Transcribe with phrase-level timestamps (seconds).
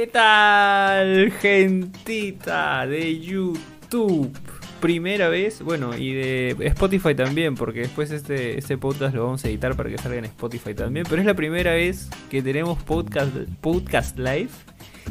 [0.00, 4.34] ¿Qué tal, gentita de YouTube?
[4.80, 9.48] Primera vez, bueno, y de Spotify también, porque después este, este podcast lo vamos a
[9.48, 11.04] editar para que salga en Spotify también.
[11.06, 13.30] Pero es la primera vez que tenemos podcast,
[13.60, 14.48] podcast live.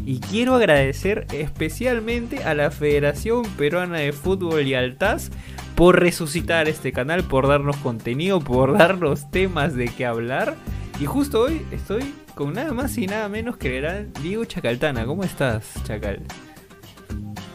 [0.07, 5.29] Y quiero agradecer especialmente a la Federación Peruana de Fútbol y al TAS
[5.75, 10.55] por resucitar este canal, por darnos contenido, por darnos temas de qué hablar.
[10.99, 15.05] Y justo hoy estoy con nada más y nada menos que el gran Diego Chacaltana.
[15.05, 16.21] ¿Cómo estás, Chacal?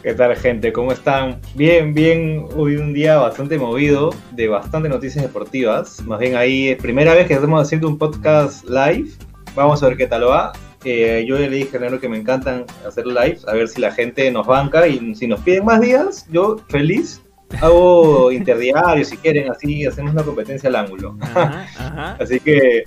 [0.03, 0.71] ¿Qué tal, gente?
[0.71, 1.41] ¿Cómo están?
[1.55, 2.45] Bien, bien.
[2.55, 6.03] Hoy un día bastante movido, de bastante noticias deportivas.
[6.03, 9.09] Más bien ahí, es primera vez que estamos haciendo un podcast live.
[9.55, 10.53] Vamos a ver qué tal va.
[10.83, 13.91] Eh, yo le dije a Nero que me encantan hacer lives, a ver si la
[13.91, 17.23] gente nos banca y si nos piden más días, yo feliz
[17.61, 21.17] hago interdiario si quieren, así hacemos una competencia al ángulo.
[22.19, 22.83] así que,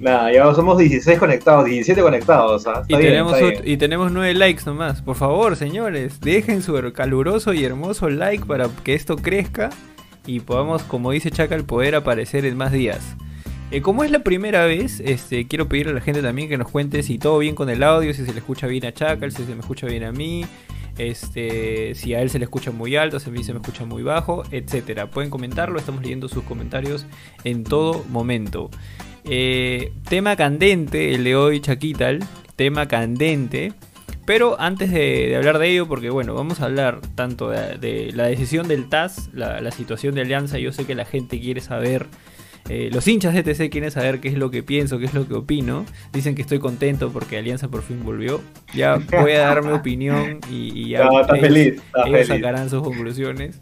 [0.00, 2.66] nada, ya somos 16 conectados, 17 conectados.
[2.66, 2.82] ¿ah?
[2.88, 5.02] Y, tenemos y tenemos 9 likes nomás.
[5.02, 9.70] Por favor, señores, dejen su caluroso y hermoso like para que esto crezca
[10.26, 13.16] y podamos, como dice Chacal, poder aparecer en más días.
[13.70, 16.70] Eh, como es la primera vez, este, quiero pedirle a la gente también que nos
[16.70, 19.44] cuente si todo bien con el audio, si se le escucha bien a Chacal, si
[19.44, 20.44] se me escucha bien a mí,
[20.98, 23.86] este, si a él se le escucha muy alto, si a mí se me escucha
[23.86, 25.08] muy bajo, etcétera.
[25.10, 27.06] Pueden comentarlo, estamos leyendo sus comentarios
[27.44, 28.70] en todo momento.
[29.24, 32.20] Eh, tema candente, el de hoy, Chaquital,
[32.56, 33.72] tema candente.
[34.24, 38.68] Pero antes de, hablar de ello, porque bueno, vamos a hablar tanto de, la decisión
[38.68, 42.06] del TAS, la, la, situación de Alianza, yo sé que la gente quiere saber
[42.68, 45.26] eh, los hinchas de TC quieren saber qué es lo que pienso, qué es lo
[45.26, 45.84] que opino.
[46.12, 48.40] Dicen que estoy contento porque Alianza por fin volvió.
[48.72, 53.60] Ya voy a dar mi opinión y, ya ellos, sacarán sus conclusiones.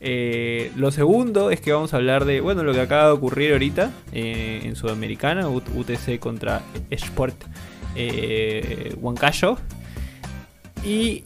[0.00, 3.52] Eh, lo segundo es que vamos a hablar de, bueno, lo que acaba de ocurrir
[3.52, 7.44] ahorita eh, en Sudamericana, UTC contra Sport
[9.00, 9.58] Huancayo.
[10.82, 11.24] Y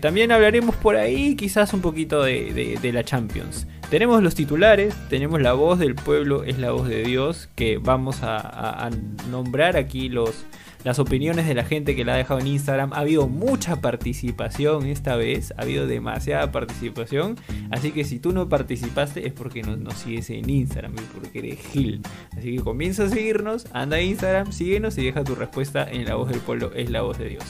[0.00, 3.66] también hablaremos por ahí quizás un poquito de la Champions.
[3.90, 8.22] Tenemos los titulares, tenemos la voz del pueblo, es la voz de Dios, que vamos
[8.22, 8.90] a,
[9.30, 10.46] nombrar aquí los,
[10.84, 12.92] las opiniones de la gente que la ha dejado en Instagram.
[12.92, 17.36] Ha habido mucha participación esta vez, ha habido demasiada participación.
[17.70, 21.38] Así que si tú no participaste es porque no nos sigues en Instagram y porque
[21.40, 22.02] eres Gil.
[22.36, 26.14] Así que comienza a seguirnos, anda a Instagram, síguenos y deja tu respuesta en la
[26.14, 27.44] voz del pueblo, es la voz de Dios.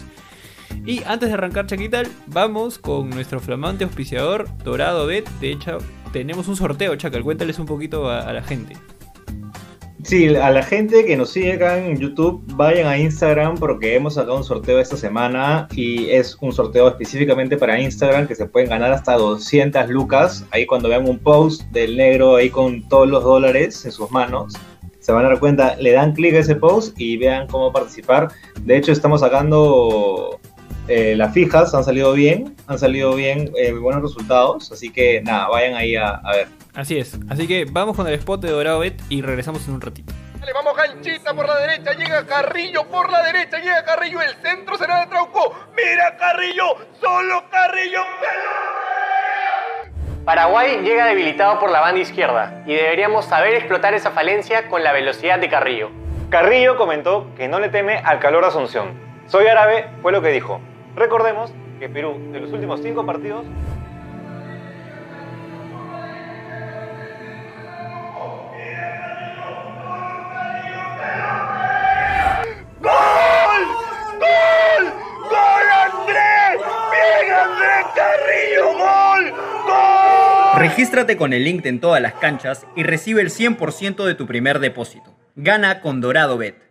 [0.87, 5.29] Y antes de arrancar Chaquital, vamos con nuestro flamante auspiciador Dorado Bet.
[5.41, 5.79] De hecho,
[6.13, 7.23] tenemos un sorteo, Chacal.
[7.23, 8.77] Cuéntales un poquito a, la gente.
[10.05, 14.15] Sí, a la gente que nos sigue acá en YouTube, vayan a Instagram porque hemos
[14.15, 18.69] sacado un sorteo esta semana y es un sorteo específicamente para Instagram que se pueden
[18.69, 20.45] ganar hasta 200 lucas.
[20.51, 24.53] Ahí cuando vean un post del negro ahí con todos los dólares en sus manos,
[25.01, 28.29] se van a dar cuenta, le dan clic a ese post y vean cómo participar.
[28.61, 30.39] De hecho, estamos sacando
[30.87, 35.49] eh, las fijas han salido bien, han salido bien, eh, buenos resultados, así que nada,
[35.49, 36.49] vayan ahí a, ver.
[36.75, 39.81] Así es, así que vamos con el spot de Dorado Bet y regresamos en un
[39.81, 40.13] ratito.
[40.41, 44.77] Dale, vamos ganchita por la derecha, llega Carrillo por la derecha, llega Carrillo, el centro
[44.77, 48.01] será de Trauco, mira Carrillo, solo Carrillo,
[50.25, 54.93] Paraguay llega debilitado por la banda izquierda y deberíamos saber explotar esa falencia con la
[54.93, 55.91] velocidad de Carrillo.
[56.31, 58.95] Carrillo comentó que no le teme al calor de Asunción.
[59.27, 60.63] Soy árabe, fue lo que dijo.
[60.97, 63.45] Recordemos que Perú, de los últimos cinco partidos,
[77.95, 78.73] Carrillo!
[78.73, 79.31] ¡Gol!
[79.67, 80.61] ¡Gol!
[80.61, 84.59] Regístrate con el link en todas las canchas y recibe el 100% de tu primer
[84.59, 85.15] depósito.
[85.37, 86.65] Gana con Dorado Bet.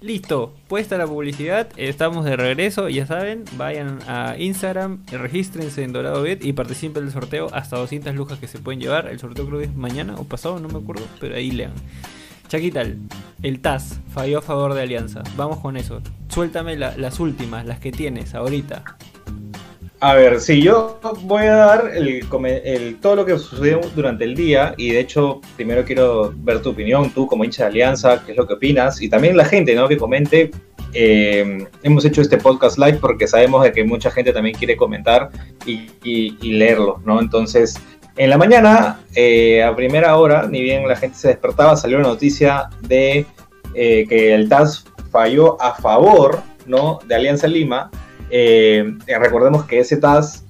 [0.00, 6.22] Listo, puesta la publicidad, estamos de regreso, ya saben, vayan a Instagram, regístrense en Dorado
[6.22, 9.06] Bet y participen del sorteo hasta 200 lujas que se pueden llevar.
[9.06, 11.72] El sorteo creo que es mañana o pasado, no me acuerdo, pero ahí lean.
[12.52, 12.98] Chaquital,
[13.42, 15.22] el TAS falló a favor de Alianza.
[15.38, 16.02] Vamos con eso.
[16.28, 18.84] Suéltame las últimas, las que tienes ahorita.
[20.00, 24.74] A ver, sí, yo voy a dar el, todo lo que sucedió durante el día
[24.76, 28.36] y de hecho primero quiero ver tu opinión, tú como hincha de Alianza, qué es
[28.36, 29.88] lo que opinas y también la gente, ¿no?
[29.88, 30.50] Que comente.
[30.92, 35.30] Eh, hemos hecho este podcast live porque sabemos de que mucha gente también quiere comentar
[35.64, 37.18] y, leerlo, ¿no?
[37.18, 37.80] Entonces,
[38.16, 42.08] en la mañana, eh, a primera hora, ni bien la gente se despertaba, salió la
[42.08, 43.26] noticia de
[43.74, 46.98] eh, que el TAS falló a favor, ¿no?
[47.06, 47.90] De Alianza Lima
[48.30, 50.44] eh, recordemos que ese TAS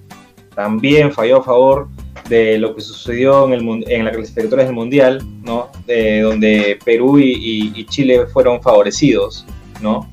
[0.55, 1.89] también falló a favor
[2.29, 5.71] de lo que sucedió en, el, en la clasificatoria del Mundial, ¿no?
[5.87, 9.45] donde Perú y, Chile fueron favorecidos,
[9.81, 10.09] ¿no?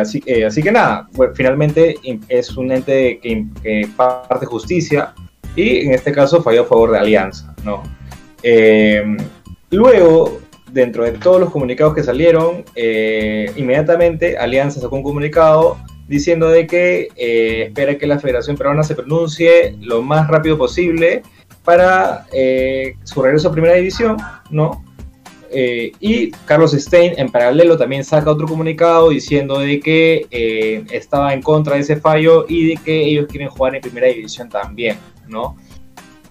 [0.00, 1.96] Así, eh, así que nada, finalmente
[2.28, 5.12] es un ente que parte justicia
[5.56, 7.82] y en este caso falló a favor de Alianza, ¿no?
[8.42, 9.02] Eh,
[9.70, 10.40] luego,
[10.70, 15.78] dentro de todos los comunicados que salieron, eh, inmediatamente Alianza sacó un comunicado
[16.08, 21.22] diciendo de que eh, espera que la Federación Peruana se pronuncie lo más rápido posible
[21.64, 24.16] para eh, su regreso a Primera División,
[24.50, 24.84] ¿no?
[25.56, 31.42] Eh, y Carlos Stein en paralelo también saca otro comunicado diciendo de que estaba en
[31.42, 34.96] contra de ese fallo y de que ellos quieren jugar en primera división también,
[35.28, 35.56] ¿no?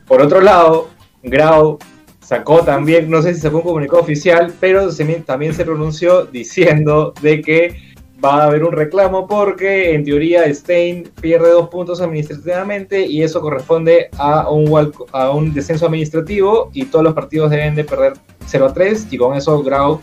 [0.07, 0.89] Por otro lado,
[1.23, 1.79] Grau
[2.19, 4.89] sacó también, no sé si sacó un comunicado oficial, pero
[5.25, 7.93] también se pronunció diciendo de que
[8.23, 13.41] va a haber un reclamo porque en teoría Stein pierde dos puntos administrativamente y eso
[13.41, 18.13] corresponde a un, a un descenso administrativo y todos los partidos deben de perder
[18.45, 19.99] 0 a 3 y con eso Grau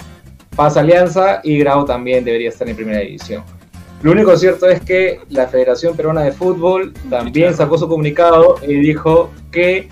[0.55, 3.43] pasa Alianza y Grau también debería estar en primera división.
[4.03, 8.75] Lo único cierto es que la Federación Peruana de Fútbol también sacó su comunicado y
[8.75, 9.89] dijo que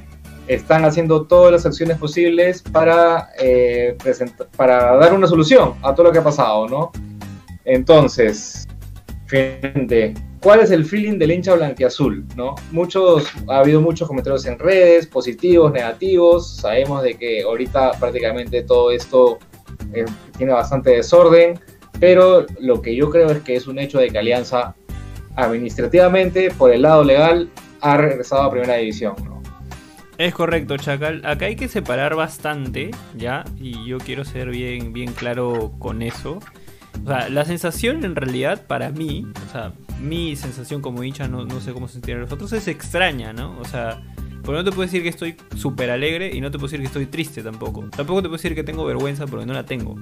[0.47, 3.97] están haciendo todas las acciones posibles para, eh,
[4.57, 6.91] para dar una solución a todo lo que ha pasado, ¿no?
[7.67, 8.67] Entonces,
[9.27, 12.25] finalmente, ¿cuál es el feeling del hincha blanquiazul?
[12.35, 12.55] ¿no?
[12.73, 16.57] Muchos, ha habido muchos comentarios en redes, positivos, negativos.
[16.57, 19.39] Sabemos de que ahorita prácticamente todo esto
[19.93, 20.07] eh,
[20.39, 21.61] tiene bastante desorden,
[22.01, 24.75] pero lo que yo creo es que es un hecho de que Alianza
[25.37, 27.49] administrativamente, por el lado legal,
[27.81, 29.15] ha regresado a primera división.
[29.25, 29.43] ¿no?
[30.19, 31.23] Es correcto, Chacal.
[31.25, 33.45] Acá hay que separar bastante, ¿ya?
[33.57, 36.41] Y yo quiero ser bien, bien claro con eso.
[37.05, 41.45] O sea, la sensación en realidad para mí, o sea, mi sensación como hincha, no,
[41.45, 43.57] no sé cómo se sentirán los otros, es extraña, ¿no?
[43.61, 44.03] O sea,
[44.43, 46.87] porque no te puedo decir que estoy súper alegre y no te puedo decir que
[46.87, 47.83] estoy triste tampoco.
[47.95, 49.97] Tampoco te puedo decir que tengo vergüenza porque no la tengo.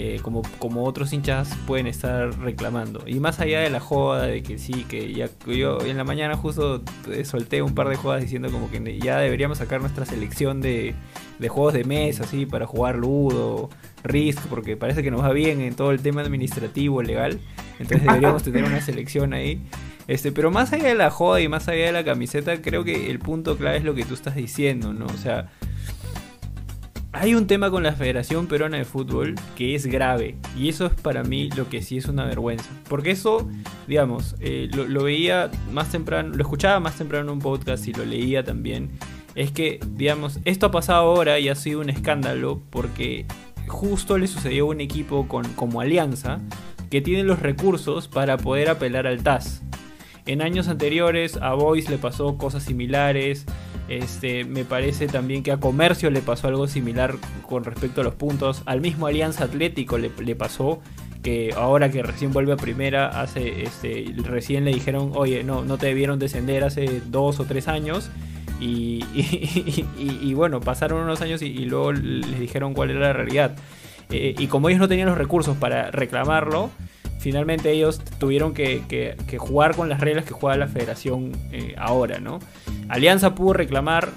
[0.00, 3.02] Eh, como, como otros hinchas pueden estar reclamando.
[3.04, 6.36] Y más allá de la joda de que sí, que ya yo en la mañana
[6.36, 10.60] justo eh, solté un par de jodas diciendo como que ya deberíamos sacar nuestra selección
[10.60, 10.94] de,
[11.40, 13.70] de juegos de mesa, así, para jugar Ludo,
[14.04, 17.40] Risk, porque parece que nos va bien en todo el tema administrativo, legal.
[17.80, 19.60] Entonces deberíamos tener una selección ahí.
[20.06, 23.10] Este, pero más allá de la joda y más allá de la camiseta, creo que
[23.10, 25.06] el punto clave es lo que tú estás diciendo, ¿no?
[25.06, 25.50] O sea,
[27.20, 30.36] hay un tema con la Federación Peruana de Fútbol que es grave.
[30.56, 32.70] Y eso es para mí lo que sí es una vergüenza.
[32.88, 33.48] Porque eso,
[33.88, 38.04] digamos, eh, lo, veía más temprano, lo escuchaba más temprano en un podcast y lo
[38.04, 38.90] leía también.
[39.34, 43.26] Es que, digamos, esto ha pasado ahora y ha sido un escándalo porque
[43.66, 46.40] justo le sucedió a un equipo con, como Alianza
[46.88, 49.62] que tiene los recursos para poder apelar al TAS.
[50.26, 53.44] En años anteriores a Boys le pasó cosas similares.
[53.88, 57.14] Este, me parece también que a Comercio le pasó algo similar
[57.48, 58.62] con respecto a los puntos.
[58.66, 60.80] Al mismo Alianza Atlético le, pasó
[61.22, 65.78] que ahora que recién vuelve a primera, hace, este, recién le dijeron, oye, no, no
[65.78, 68.10] te debieron descender hace dos o tres años.
[68.60, 69.04] Y,
[70.34, 73.56] bueno, pasaron unos años y, luego les dijeron cuál era la realidad.
[74.10, 76.70] Eh, y como ellos no tenían los recursos para reclamarlo,
[77.20, 81.74] finalmente ellos tuvieron que, que- que jugar con las reglas que juega la federación eh,
[81.78, 82.38] ahora, ¿no?
[82.88, 84.10] Alianza pudo reclamar.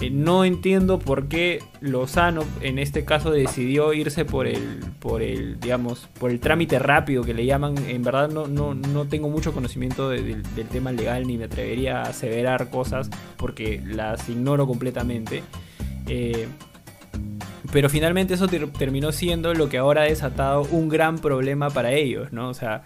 [0.00, 5.58] eh, no entiendo por qué Lozano en este caso decidió irse por el, por el,
[5.58, 7.74] digamos, por el trámite rápido que le llaman.
[7.88, 10.22] En verdad no, no, no tengo mucho conocimiento de-
[10.54, 13.08] del- tema legal ni me atrevería a aseverar cosas
[13.38, 15.42] porque las ignoro completamente.
[16.08, 16.46] Eh,
[17.72, 21.92] pero finalmente eso ter- terminó siendo lo que ahora ha desatado un gran problema para
[21.92, 22.48] ellos, ¿no?
[22.50, 22.82] O sea,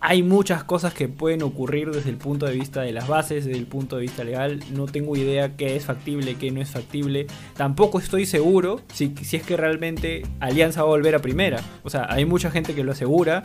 [0.00, 3.58] hay muchas cosas que pueden ocurrir desde el punto de vista de las bases, desde
[3.58, 4.60] el punto de vista legal.
[4.72, 7.26] No tengo idea qué es factible, qué no es factible.
[7.56, 11.60] Tampoco estoy seguro si, si es que realmente Alianza va a volver a primera.
[11.82, 13.42] O sea, hay mucha gente que lo asegura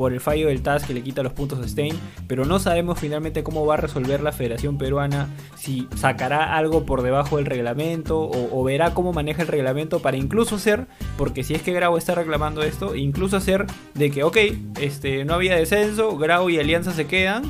[0.00, 1.94] por el fallo del TAS que le quita los puntos a Stein,
[2.26, 7.02] pero no sabemos finalmente cómo va a resolver la Federación Peruana, si sacará algo por
[7.02, 10.86] debajo del reglamento o, verá cómo maneja el reglamento para incluso hacer,
[11.18, 14.38] porque si es que Grau está reclamando esto, incluso hacer de que, ok,
[14.80, 17.42] este, no había descenso, Grau y Alianza se quedan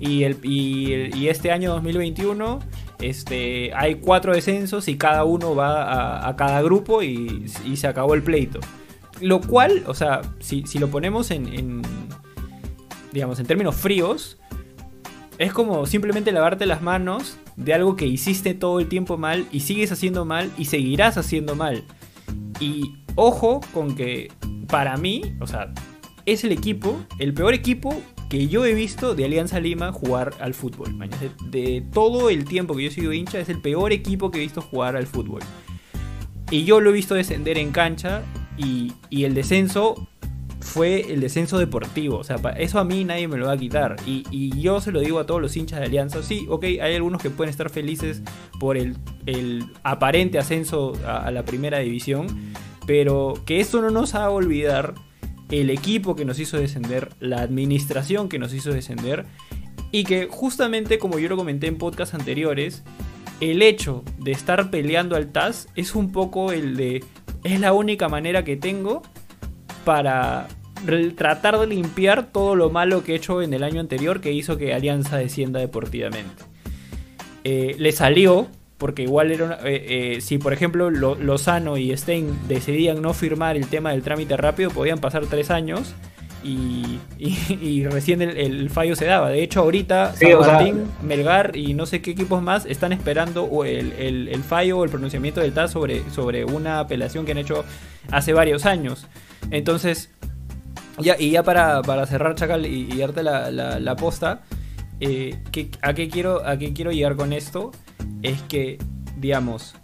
[0.00, 0.24] y,
[1.28, 2.60] este año 2021
[3.00, 8.22] este, hay cuatro descensos y cada uno va a, cada grupo y, se acabó el
[8.22, 8.60] pleito.
[9.20, 11.82] Lo cual, o sea, si, si lo ponemos en, en,
[13.12, 14.38] digamos, en términos fríos,
[15.38, 19.60] es como simplemente lavarte las manos de algo que hiciste todo el tiempo mal y
[19.60, 21.84] sigues haciendo mal y seguirás haciendo mal.
[22.60, 24.30] Y ojo con que
[24.68, 25.72] para mí, o sea,
[26.32, 30.52] es el equipo, el peor equipo que yo he visto de Alianza Lima jugar al
[30.52, 30.98] fútbol.
[31.46, 34.42] De, todo el tiempo que yo he sido hincha, es el peor equipo que he
[34.42, 35.40] visto jugar al fútbol.
[36.50, 38.22] Y yo lo he visto descender en cancha
[38.58, 40.06] y, el descenso
[40.60, 42.18] fue el descenso deportivo.
[42.18, 43.96] O sea, eso a mí nadie me lo va a quitar.
[44.04, 46.22] Y, yo se lo digo a todos los hinchas de Alianza.
[46.22, 48.22] Sí, ok, hay algunos que pueden estar felices
[48.60, 48.96] por el,
[49.82, 52.52] aparente ascenso a, la primera división.
[52.86, 54.94] Pero que esto no nos haga olvidar
[55.50, 59.26] el equipo que nos hizo descender, la administración que nos hizo descender.
[59.90, 62.82] Y que justamente como yo lo comenté en podcasts anteriores,
[63.40, 67.04] el hecho de estar peleando al TAS es un poco el de...
[67.44, 69.02] Es la única manera que tengo
[69.84, 70.48] para
[71.16, 74.56] tratar de limpiar todo lo malo que he hecho en el año anterior que hizo
[74.56, 76.44] que Alianza descienda deportivamente.
[77.44, 78.48] Eh, le salió,
[78.78, 83.66] porque igual era eh, eh, si por ejemplo Lozano y Stein decidían no firmar el
[83.66, 85.94] tema del trámite rápido, podían pasar tres años
[86.44, 87.00] y,
[87.90, 89.30] recién el, fallo se daba.
[89.30, 93.92] De hecho, ahorita San Martín, Melgar y no sé qué equipos más están esperando el,
[93.92, 97.64] el, fallo o el pronunciamiento del TAS sobre, sobre una apelación que han hecho
[98.10, 99.06] hace varios años.
[99.50, 100.10] Entonces,
[100.98, 104.42] ya, y ya para, cerrar, Chacal, y, darte la, la, posta,
[105.00, 105.38] eh,
[105.82, 107.72] a, qué quiero, ¿a qué quiero llegar con esto?
[108.22, 108.78] Es que,
[109.16, 109.74] digamos,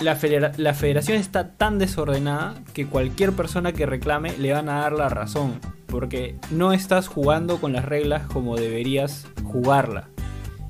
[0.00, 5.08] la, federación está tan desordenada que cualquier persona que reclame le van a dar la
[5.08, 5.60] razón.
[5.86, 10.08] Porque no estás jugando con las reglas como deberías jugarla.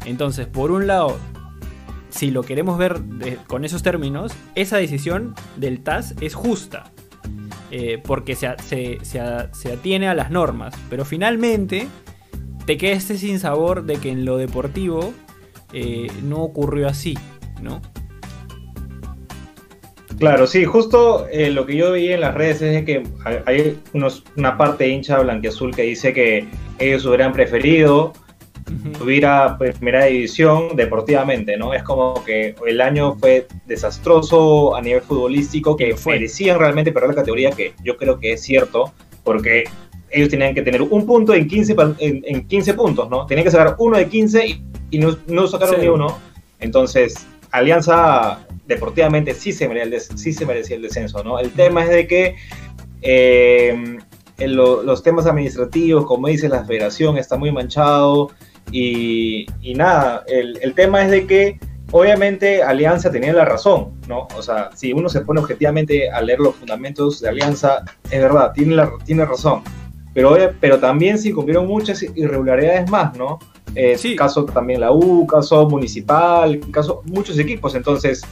[0.06, 1.18] Entonces, por un lado,
[2.08, 3.00] si lo queremos ver
[3.46, 6.90] con esos términos, esa decisión del TAS es justa.
[7.72, 8.48] Eh, porque se,
[9.72, 10.74] atiene a las normas.
[10.88, 11.86] Pero finalmente
[12.66, 15.12] te quedaste sin sabor de que en lo deportivo
[15.72, 17.16] eh, no ocurrió así,
[17.62, 17.80] ¿no?
[20.18, 23.04] Claro, sí, justo eh, lo que yo vi en las redes es que
[23.46, 23.80] hay
[24.34, 26.46] una parte hincha blanqueazul que dice que
[26.78, 28.12] ellos hubieran preferido
[28.98, 31.74] subir a primera división deportivamente, ¿no?
[31.74, 37.16] Es como que el año fue desastroso a nivel futbolístico, que merecían realmente perder la
[37.16, 38.92] categoría, que yo creo que es cierto,
[39.24, 39.64] porque
[40.10, 43.26] ellos tenían que tener un punto en 15, en, 15 puntos, ¿no?
[43.26, 44.62] Tenían que sacar uno de 15 y,
[44.98, 46.18] no, sacaron ni uno.
[46.58, 51.38] Entonces, Alianza deportivamente sí se, merecía el, sí se merecía el descenso, ¿no?
[51.38, 52.36] El tema es de que
[53.02, 53.98] eh,
[54.38, 58.30] los temas administrativos, como dice la federación, está muy manchado
[58.72, 61.58] y, nada, el, tema es de que
[61.90, 64.28] obviamente Alianza tenía la razón, ¿no?
[64.36, 68.52] O sea, si uno se pone objetivamente a leer los fundamentos de Alianza, es verdad,
[68.52, 69.62] tiene, la, tiene razón.
[70.14, 73.38] Pero, pero también sí cumplieron muchas irregularidades más, ¿no?
[73.74, 77.74] Eh, Caso también la U, caso municipal, caso muchos equipos.
[77.74, 78.22] Entonces,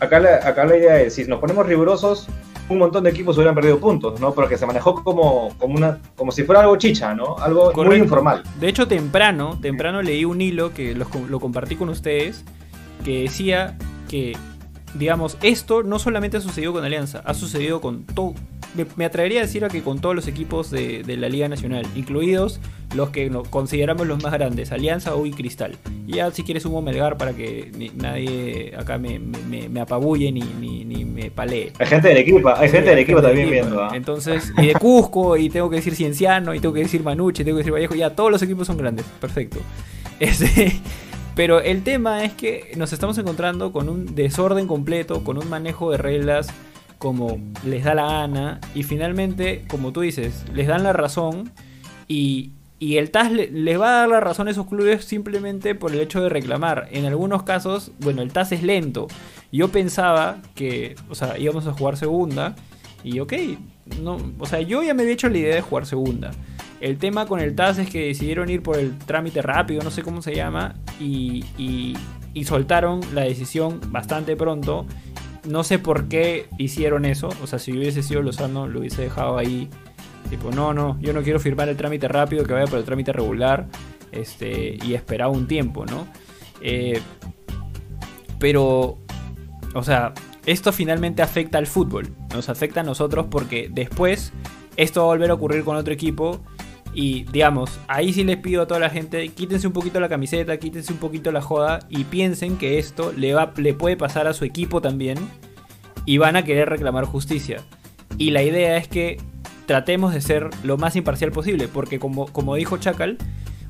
[0.00, 2.28] acá, la, acá la idea es, si nos ponemos rigurosos,
[2.68, 4.32] un montón de equipos hubieran perdido puntos, ¿no?
[4.32, 7.36] Porque se manejó como, como, una, como si fuera algo chicha, ¿no?
[7.38, 8.42] Algo muy informal.
[8.58, 12.44] De hecho, temprano, temprano leí un hilo que lo compartí con ustedes,
[13.04, 13.76] que decía
[14.08, 14.36] que,
[14.94, 18.34] digamos, esto no solamente ha sucedido con Alianza, ha sucedido con todo
[18.96, 22.60] me, atrevería a decir a que con todos los equipos de, la Liga Nacional, incluidos
[22.94, 25.76] los que consideramos los más grandes, Alianza o y Cristal.
[26.06, 31.04] Y ya si quieres un Melgar para que nadie acá me, me, apabulle ni, ni,
[31.04, 31.72] me palee.
[31.78, 33.82] Hay gente del equipo, hay gente del equipo también viendo.
[33.82, 33.90] ¿ah?
[33.94, 37.56] Entonces, y de Cusco, y tengo que decir Cienciano, y tengo que decir Manuche, tengo
[37.56, 39.58] que decir Vallejo, ya todos los equipos son grandes, perfecto.
[40.20, 40.80] Este,
[41.34, 45.90] pero el tema es que nos estamos encontrando con un desorden completo, con un manejo
[45.90, 46.54] de reglas
[47.04, 51.52] como les da la gana y finalmente, como tú dices, les dan la razón
[52.08, 56.00] y, el TAS les va a dar la razón a esos clubes simplemente por el
[56.00, 56.88] hecho de reclamar.
[56.92, 59.06] En algunos casos, bueno, el TAS es lento.
[59.52, 62.54] Yo pensaba que, o sea, íbamos a jugar segunda
[63.02, 63.32] y ok,
[64.02, 66.30] no, o sea, yo ya me había hecho la idea de jugar segunda.
[66.80, 70.02] El tema con el TAS es que decidieron ir por el trámite rápido, no sé
[70.02, 71.96] cómo se llama, y, y,
[72.32, 74.86] y soltaron la decisión bastante pronto
[75.44, 77.28] no sé por qué hicieron eso.
[77.42, 79.68] O sea, si hubiese sido Lozano, lo hubiese dejado ahí.
[80.30, 83.12] Tipo, no, no, yo no quiero firmar el trámite rápido, que vaya por el trámite
[83.12, 83.66] regular.
[84.12, 86.06] Este, y esperar un tiempo, ¿no?
[86.60, 87.00] Eh,
[88.38, 88.98] pero,
[89.74, 90.14] o sea,
[90.46, 92.10] esto finalmente afecta al fútbol.
[92.32, 94.32] Nos afecta a nosotros porque después
[94.76, 96.40] esto va a volver a ocurrir con otro equipo
[96.94, 100.56] y digamos, ahí sí les pido a toda la gente, quítense un poquito la camiseta,
[100.58, 104.32] quítense un poquito la joda y piensen que esto le, va, le puede pasar a
[104.32, 105.18] su equipo también
[106.06, 107.62] y van a querer reclamar justicia.
[108.16, 109.18] Y la idea es que
[109.66, 113.18] tratemos de ser lo más imparcial posible, porque como, como dijo Chacal,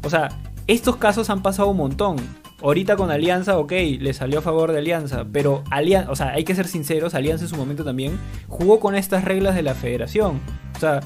[0.03, 0.29] o sea,
[0.67, 2.17] estos casos han pasado un montón.
[2.63, 6.45] Ahorita con Alianza, ok, le salió a favor de Alianza, pero Alianza, o sea, hay
[6.45, 10.41] que ser sinceros, Alianza en su momento también jugó con estas reglas de la federación.
[10.77, 11.01] O sea,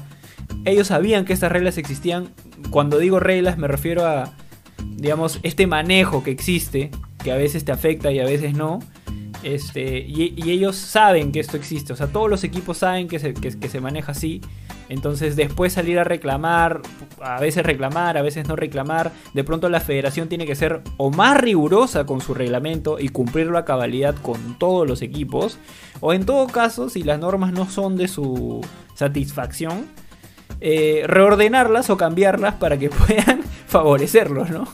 [0.65, 2.29] ellos sabían que estas reglas existían.
[2.69, 4.33] Cuando digo reglas me refiero a,
[4.77, 6.91] digamos, este manejo que existe,
[7.23, 8.79] que a veces te afecta y a veces no.
[9.41, 13.33] Este, y, ellos saben que esto existe, o sea, todos los equipos saben que se,
[13.33, 14.41] que se maneja así.
[14.89, 16.81] Entonces, después salir a reclamar,
[17.21, 21.11] a veces reclamar, a veces no reclamar, de pronto la federación tiene que ser o
[21.11, 25.59] más rigurosa con su reglamento y cumplirlo a cabalidad con todos los equipos,
[25.99, 28.65] o en todo caso, si las normas no son de su
[28.95, 29.85] satisfacción,
[30.61, 34.67] eh, reordenarlas o cambiarlas para que puedan favorecerlos, ¿no?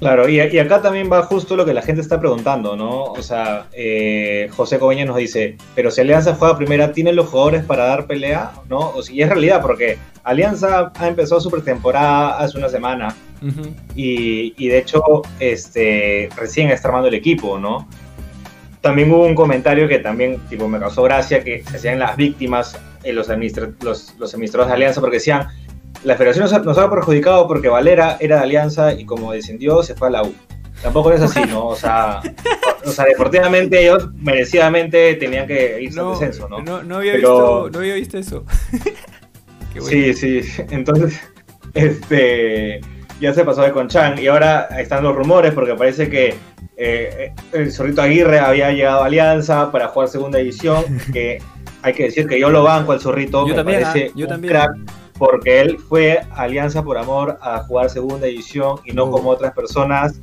[0.00, 3.04] Claro, y, y acá también va justo lo que la gente está preguntando, ¿no?
[3.04, 7.64] O sea, eh, José Cobeña nos dice, pero si Alianza juega primera, ¿tienen los jugadores
[7.64, 8.50] para dar pelea?
[8.70, 8.78] ¿No?
[8.78, 13.14] O si y es realidad, porque Alianza ha empezado su pretemporada hace una semana
[13.94, 15.02] y de hecho
[15.38, 17.86] este, recién está armando el equipo, ¿no?
[18.80, 22.78] También hubo un comentario que también tipo, me causó gracia, que se hacían las víctimas
[23.02, 25.48] en los, los, los administradores de Alianza, porque decían,
[26.04, 29.82] la federación nos ha, nos ha perjudicado porque Valera era de Alianza y como descendió
[29.82, 30.34] se fue a la U.
[30.82, 31.66] Tampoco es así, ¿no?
[31.66, 32.22] O sea,
[32.84, 36.62] o sea deportivamente ellos merecidamente tenían que irse al descenso, ¿no?
[36.62, 38.44] no, no había Pero- visto, no había visto eso.
[39.74, 40.14] Qué bueno.
[40.14, 40.64] Sí, sí.
[40.70, 41.20] Entonces,
[41.74, 42.80] este
[43.20, 46.34] ya se pasó de Conchan y ahora están los rumores porque parece que
[46.78, 51.42] eh, el Zorrito Aguirre había llegado a Alianza para jugar segunda división, que
[51.82, 54.24] hay que decir que yo lo banco al Zorrito, Yo me también, parece ah, yo
[54.26, 54.52] un también.
[54.52, 54.70] crack
[55.18, 59.10] porque él fue a Alianza por amor a jugar segunda división y no Oh.
[59.10, 60.18] como otras personas,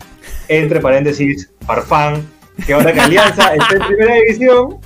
[0.47, 2.25] entre paréntesis, Farfán,
[2.65, 4.77] que ahora que Alianza está en primera división,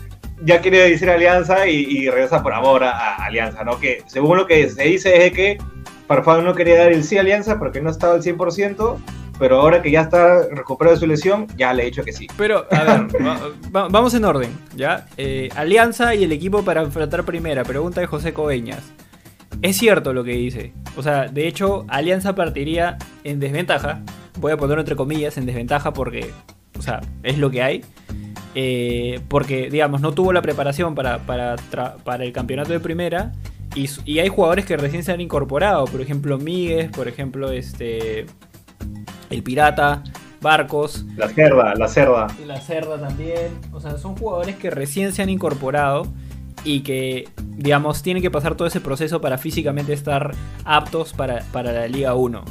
[0.44, 3.80] ya quiere decir Alianza y, y regresa por amor a, a Alianza, ¿no?
[3.80, 5.58] Que según lo que se dice es que
[6.08, 8.98] Farfán no quería dar el sí a Alianza porque no estaba al 100%,
[9.42, 12.28] pero ahora que ya está recuperado de su lesión, ya le he dicho que sí.
[12.38, 13.40] Pero, a ver, va-
[13.76, 15.08] va- vamos en orden, ¿ya?
[15.18, 17.64] Eh, Alianza y el equipo para enfrentar primera.
[17.64, 18.84] Pregunta de José Coveñas.
[19.64, 20.74] Es cierto lo que dice.
[20.96, 24.02] O sea, de hecho, Alianza partiría en desventaja.
[24.40, 26.30] Voy a ponerlo entre comillas, en desventaja porque,
[26.78, 27.84] o sea, es lo que hay.
[28.54, 31.56] Eh, porque, digamos, no tuvo la preparación para, para,
[32.04, 33.32] para el campeonato de primera.
[33.76, 35.86] Y, y hay jugadores que recién se han incorporado.
[35.86, 38.26] Por ejemplo, Míguez, por ejemplo, este.
[39.32, 40.04] El Pirata,
[40.42, 41.06] Barcos.
[41.16, 42.28] La cerda, la cerda.
[42.42, 43.60] Y la Cerda también.
[43.72, 46.08] O sea, son jugadores que recién se han incorporado
[46.64, 50.32] y que, digamos, tienen que pasar todo ese proceso para físicamente estar
[50.66, 52.44] aptos para, para la Liga 1.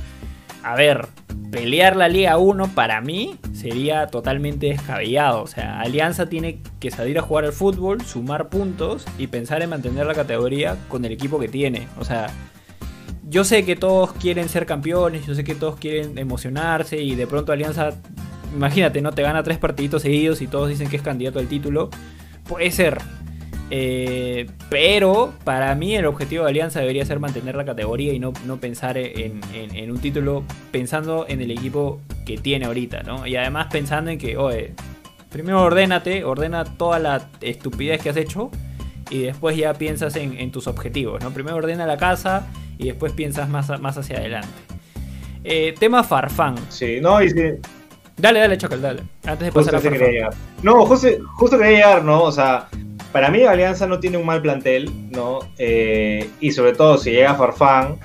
[0.63, 1.07] A ver,
[1.51, 5.43] pelear la Liga 1 para mí sería totalmente descabellado.
[5.43, 9.71] O sea, Alianza tiene que salir a jugar al fútbol, sumar puntos y pensar en
[9.71, 11.89] mantener la categoría con el equipo que tiene.
[11.99, 12.29] O sea,
[13.31, 17.27] yo sé que todos quieren ser campeones, yo sé que todos quieren emocionarse y de
[17.27, 17.93] pronto Alianza,
[18.55, 21.91] imagínate, no te gana tres partiditos seguidos y todos dicen que es candidato al título.
[22.49, 22.99] Puede ser.
[23.73, 28.33] Eh, pero para mí el objetivo de Alianza debería ser mantener la categoría y no,
[28.45, 33.29] no pensar en, en- un título pensando en el equipo que tiene ahorita, ¿no?
[33.29, 34.75] Y además pensando en que, oye,
[35.31, 38.51] primero ordénate, ordena toda la estupidez que has hecho
[39.09, 41.31] y después ya piensas en, en tus objetivos, ¿no?
[41.31, 42.49] Primero ordena la casa
[42.81, 44.49] y después piensas más, más hacia adelante.
[45.45, 46.57] Eh, tema Farfán.
[46.71, 47.43] Sí, no, y sí,
[48.17, 49.03] Dale, dale, Chocal, dale.
[49.25, 50.41] Antes de pasar Justo a Farfán.
[50.63, 52.23] No, justo, justo quería llegar, ¿no?
[52.23, 52.69] O sea,
[53.13, 55.41] para mí Alianza no tiene un mal plantel, ¿no?
[55.59, 57.99] Eh, y sobre todo si llega Farfán,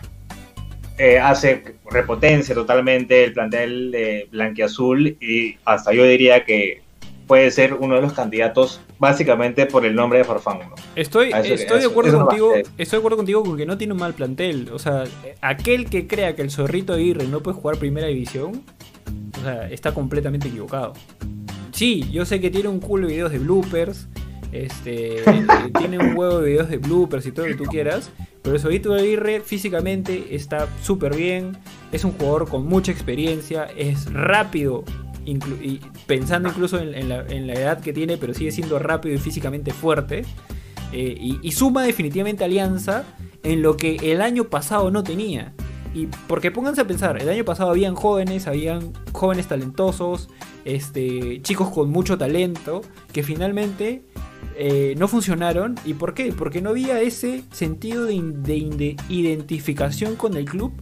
[0.97, 6.81] eh, hace repotencia totalmente el plantel de Blanquiazul y hasta yo diría que
[7.27, 10.75] puede ser uno de los candidatos básicamente por el nombre de Farfán, ¿no?
[10.95, 12.53] Estoy, eso- estoy de acuerdo contigo.
[12.77, 14.69] Estoy de acuerdo contigo porque no tiene un mal plantel.
[14.71, 15.03] O sea,
[15.41, 18.61] aquel que crea que el zorrito Aguirre no puede jugar primera división,
[19.39, 20.93] o sea, está completamente equivocado.
[21.71, 24.07] Sí, yo sé que tiene un culo de videos de bloopers.
[24.51, 25.17] Este,
[25.77, 28.09] tiene un huevo de videos de bloopers y todo lo que tú quieras.
[28.41, 31.57] Pero el zorrito Aguirre físicamente está súper bien.
[31.91, 33.67] Es un jugador con mucha experiencia.
[33.75, 34.83] Es rápido.
[36.05, 39.71] Pensando incluso en, la, en la edad que tiene, pero sigue siendo rápido y físicamente
[39.71, 40.23] fuerte.
[40.91, 43.03] Eh, y, suma definitivamente alianza
[43.43, 45.53] en lo que el año pasado no tenía.
[45.93, 50.29] Y porque pónganse a pensar, el año pasado habían jóvenes, habían jóvenes talentosos,
[50.63, 54.03] este, chicos con mucho talento, que finalmente
[54.57, 55.75] eh, no funcionaron.
[55.85, 56.31] ¿Y por qué?
[56.31, 60.73] Porque no había ese sentido de, de identificación con el club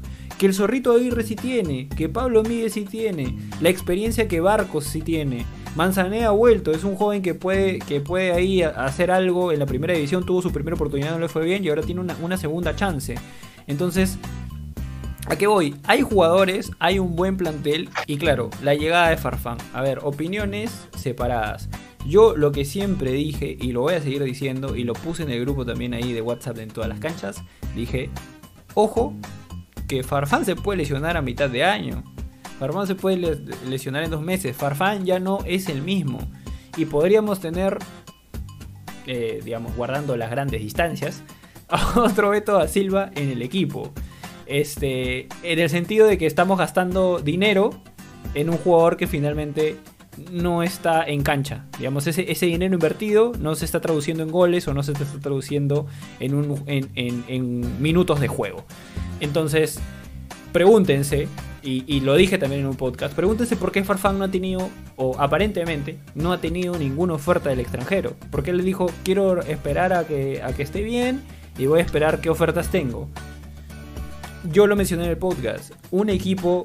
[0.44, 4.84] que el Zorrito Aguirre sí tiene, que Pablo Miguel sí tiene, la experiencia que Barcos
[4.84, 5.46] sí tiene.
[5.78, 9.66] Manzanea ha vuelto, es un joven que puede, que puede ahí hacer algo en la
[9.66, 12.36] primera división, tuvo su primera oportunidad, no le fue bien y ahora tiene una, una
[12.36, 13.16] segunda chance.
[13.68, 14.18] Entonces,
[15.28, 15.78] ¿a qué voy?
[15.86, 19.60] Hay jugadores, hay un buen plantel y claro, la llegada de Farfán.
[19.72, 21.70] A ver, opiniones separadas.
[22.06, 25.30] Yo lo que siempre dije y lo voy a seguir diciendo y lo puse en
[25.30, 27.42] el grupo también ahí de WhatsApp en todas las canchas,
[27.78, 28.10] dije,
[28.74, 29.14] ojo,
[29.98, 32.04] que Farfán se puede lesionar a mitad de año.
[32.60, 33.38] Farfán se puede le-
[33.70, 34.56] lesionar en dos meses.
[34.56, 36.20] Farfán ya no es el mismo.
[36.76, 37.78] y podríamos tener,
[39.06, 41.22] eh, digamos, guardando las grandes distancias,
[41.70, 43.92] a otro Beto da Silva en el equipo.
[44.48, 47.70] Este, en el sentido de que estamos gastando dinero
[48.34, 49.78] en un jugador que finalmente
[50.32, 51.66] no está en cancha.
[51.78, 55.06] Digamos, ese, ese dinero invertido no se está traduciendo en goles o no se está
[55.20, 55.88] traduciendo
[56.20, 58.66] en, en, minutos de juego.
[59.20, 59.80] Entonces,
[60.52, 61.28] pregúntense,
[61.62, 64.70] y, y lo dije también en un podcast, pregúntense por qué Farfán no ha tenido,
[64.98, 68.16] o aparentemente, no ha tenido ninguna oferta del extranjero.
[68.32, 71.22] Porque él le dijo, quiero esperar a que, a que esté bien
[71.58, 73.10] y voy a esperar qué ofertas tengo.
[74.52, 76.64] Yo lo mencioné en el podcast, un equipo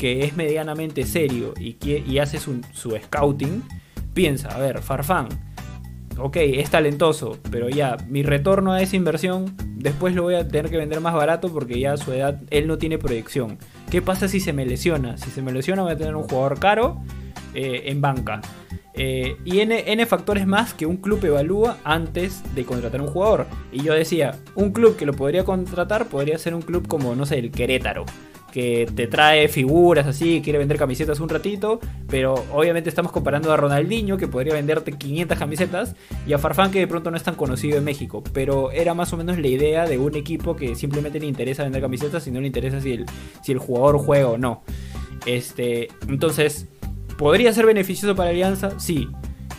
[0.00, 2.62] que es medianamente serio y, y hace su,
[3.04, 3.62] scouting,
[4.14, 5.28] piensa, a ver, Farfán,
[6.16, 10.70] ok, es talentoso, pero ya, mi retorno a esa inversión, después lo voy a tener
[10.70, 13.58] que vender más barato porque ya a su edad él no tiene proyección.
[13.90, 15.18] ¿Qué pasa si se me lesiona?
[15.18, 17.02] Si se me lesiona voy a tener un jugador caro
[17.52, 18.40] eh, en banca.
[18.94, 23.46] Eh, y N, N factores más que un club evalúa antes de contratar un jugador.
[23.70, 27.26] Y yo decía, un club que lo podría contratar podría ser un club como, no
[27.26, 28.06] sé, el Querétaro.
[28.52, 33.56] Que te trae figuras así, quiere vender camisetas un ratito, pero obviamente estamos comparando a
[33.56, 35.94] Ronaldinho, que podría venderte 500 camisetas,
[36.26, 38.24] y a Farfán, que de pronto no es tan conocido en México.
[38.32, 41.80] Pero era más o menos la idea de un equipo que simplemente le interesa vender
[41.80, 43.06] camisetas y no le interesa si el,
[43.42, 44.62] si el jugador juega o no.
[45.26, 46.66] Este, entonces,
[47.18, 48.78] ¿podría ser beneficioso para Alianza?
[48.80, 49.08] Sí.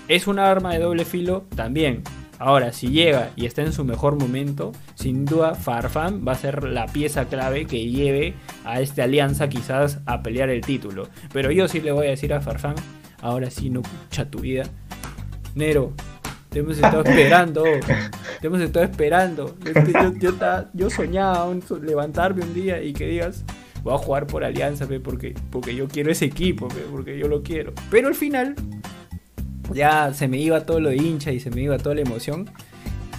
[0.08, 1.46] ¿Es un arma de doble filo?
[1.56, 2.04] También.
[2.44, 6.64] Ahora, si llega y está en su mejor momento, sin duda Farfán va a ser
[6.64, 8.34] la pieza clave que lleve
[8.66, 11.08] a esta alianza quizás a pelear el título.
[11.32, 12.74] Pero yo sí le voy a decir a Farfán,
[13.22, 14.64] ahora sí no escucha tu vida.
[15.54, 15.94] Nero,
[16.50, 19.56] te hemos estado esperando, te hemos estado esperando.
[19.64, 23.44] Yo, yo- yo ta- yo soñaba un- levantarme un día y que digas,
[23.84, 27.28] voy a jugar por Alianza, pe, porque, porque yo quiero ese equipo, pe, porque yo
[27.28, 27.74] lo quiero.
[27.92, 28.56] Pero al final
[29.74, 32.50] ya se me iba todo lo de hincha y se me iba toda la emoción.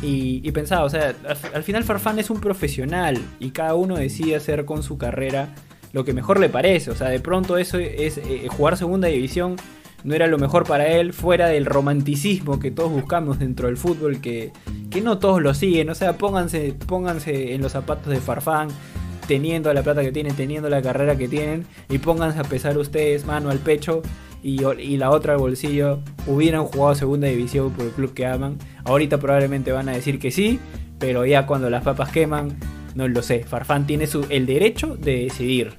[0.05, 4.35] Y, pensaba, o sea, al, al final Farfán es un profesional y cada uno decide
[4.35, 5.55] hacer con su carrera
[5.93, 6.91] lo que mejor le parece.
[6.91, 9.57] O sea, de pronto eso es eh, jugar segunda división
[10.05, 14.21] no era lo mejor para él, fuera del romanticismo que todos buscamos dentro del fútbol,
[14.21, 14.53] que,
[14.91, 15.91] que no todos lo siguen.
[15.91, 18.69] O sea, pónganse, pónganse en los zapatos de Farfán,
[19.29, 23.25] teniendo la plata que tienen, teniendo la carrera que tienen, y pónganse a pesar ustedes
[23.27, 24.03] mano al pecho
[24.43, 28.57] y, y la otra al bolsillo, hubieran jugado segunda división por el club que aman.
[28.85, 30.59] Ahorita probablemente van a decir que sí,
[30.99, 32.57] pero ya cuando las papas queman,
[32.95, 33.45] no lo sé.
[33.45, 35.75] Farfán tiene su, el derecho de decidir.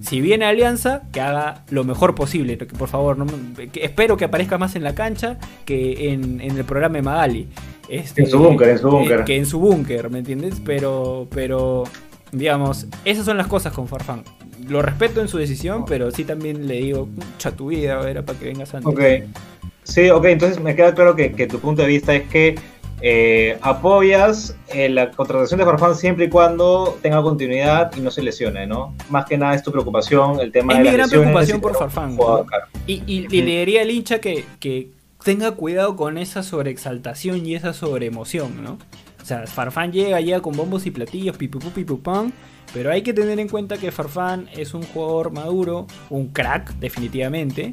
[0.00, 2.56] Si viene Alianza, que haga lo mejor posible.
[2.58, 6.40] que por favor, no me- que espero que aparezca más en la cancha que en,
[6.40, 7.48] en el programa de Magali.
[7.88, 9.20] Este, En su búnker, en su búnker.
[9.20, 10.60] eh, que en su búnker, ¿me entiendes?
[10.64, 11.84] Pero, pero,
[12.30, 14.22] digamos, esas son las cosas con Farfán.
[14.68, 18.38] Lo respeto en su decisión, pero sí también le digo, mucha tu vida, era para
[18.38, 18.92] que vengas antes.
[18.92, 19.00] Ok.
[19.84, 22.54] Sí, ok, entonces me queda claro que, que tu punto de vista es que
[23.04, 28.22] eh, apoyas eh, la contratación de Farfán siempre y cuando tenga continuidad y no se
[28.22, 28.94] lesione, ¿no?
[29.10, 31.60] Más que nada es tu preocupación el tema Es de mi las gran lesiones preocupación
[31.60, 32.46] por Farfán, ¿no?
[32.86, 34.90] Y, y- y le diría al hincha que, que
[35.24, 38.78] tenga cuidado con esa sobreexaltación y esa sobreemoción, ¿no?
[39.22, 42.32] O sea, Farfán llega, llega con bombos y platillos, pipupán,
[42.74, 47.72] pero hay que tener en cuenta que Farfán es un jugador maduro, un crack, definitivamente,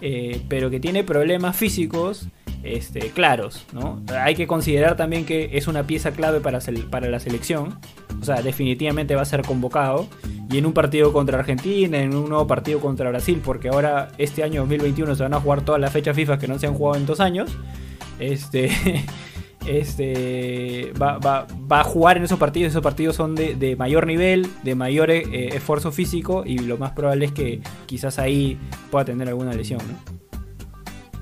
[0.00, 2.28] eh, pero que tiene problemas físicos
[2.62, 4.02] este, claros, ¿no?
[4.20, 6.58] Hay que considerar también que es una pieza clave para,
[6.90, 7.78] para la selección,
[8.20, 10.08] o sea, definitivamente va a ser convocado.
[10.50, 14.42] Y en un partido contra Argentina, en un nuevo partido contra Brasil, porque ahora este
[14.42, 16.96] año 2021 se van a jugar todas las fechas FIFA que no se han jugado
[16.96, 17.50] en dos años.
[18.18, 18.70] Este,
[19.68, 22.70] este va, va- va a jugar en esos partidos.
[22.70, 26.92] Esos partidos son de, de mayor nivel, de mayor eh, esfuerzo físico y lo más
[26.92, 28.58] probable es que quizás ahí
[28.90, 29.80] pueda tener alguna lesión.
[29.80, 30.18] ¿no?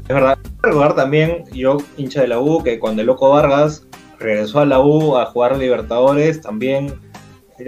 [0.03, 0.39] Es verdad.
[0.63, 3.87] Recordar también, yo, hincha de la U, que cuando el Loco Vargas
[4.19, 6.95] regresó a la U a jugar Libertadores, también,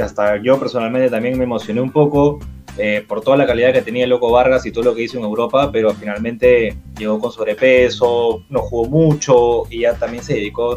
[0.03, 2.39] hasta yo personalmente también me emocioné un poco
[2.79, 5.19] eh, por toda la calidad que tenía el Loco Vargas y todo lo que hizo
[5.19, 10.77] en Europa, pero finalmente llegó con sobrepeso, no jugó mucho y ya también se dedicó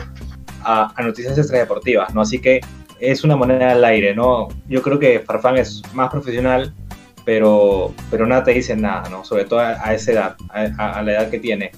[0.64, 2.22] a, a noticias extradeportivas, ¿no?
[2.22, 2.62] Así que
[3.00, 4.48] es una moneda al aire, ¿no?
[4.68, 6.74] Yo creo que Farfán es más profesional,
[7.26, 9.24] pero, pero nada te dice nada, ¿no?
[9.26, 11.72] Sobre todo a, a esa edad, a, la edad que tiene.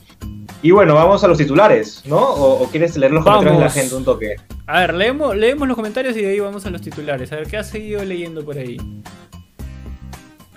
[0.61, 2.17] Y bueno, vamos a los titulares, ¿no?
[2.17, 4.35] ¿O, o quieres leer los comentarios de la gente un toque?
[4.65, 7.31] A ver, leemos, leemos los comentarios y de ahí vamos a los titulares.
[7.33, 8.77] A ver, ¿qué has seguido leyendo por ahí?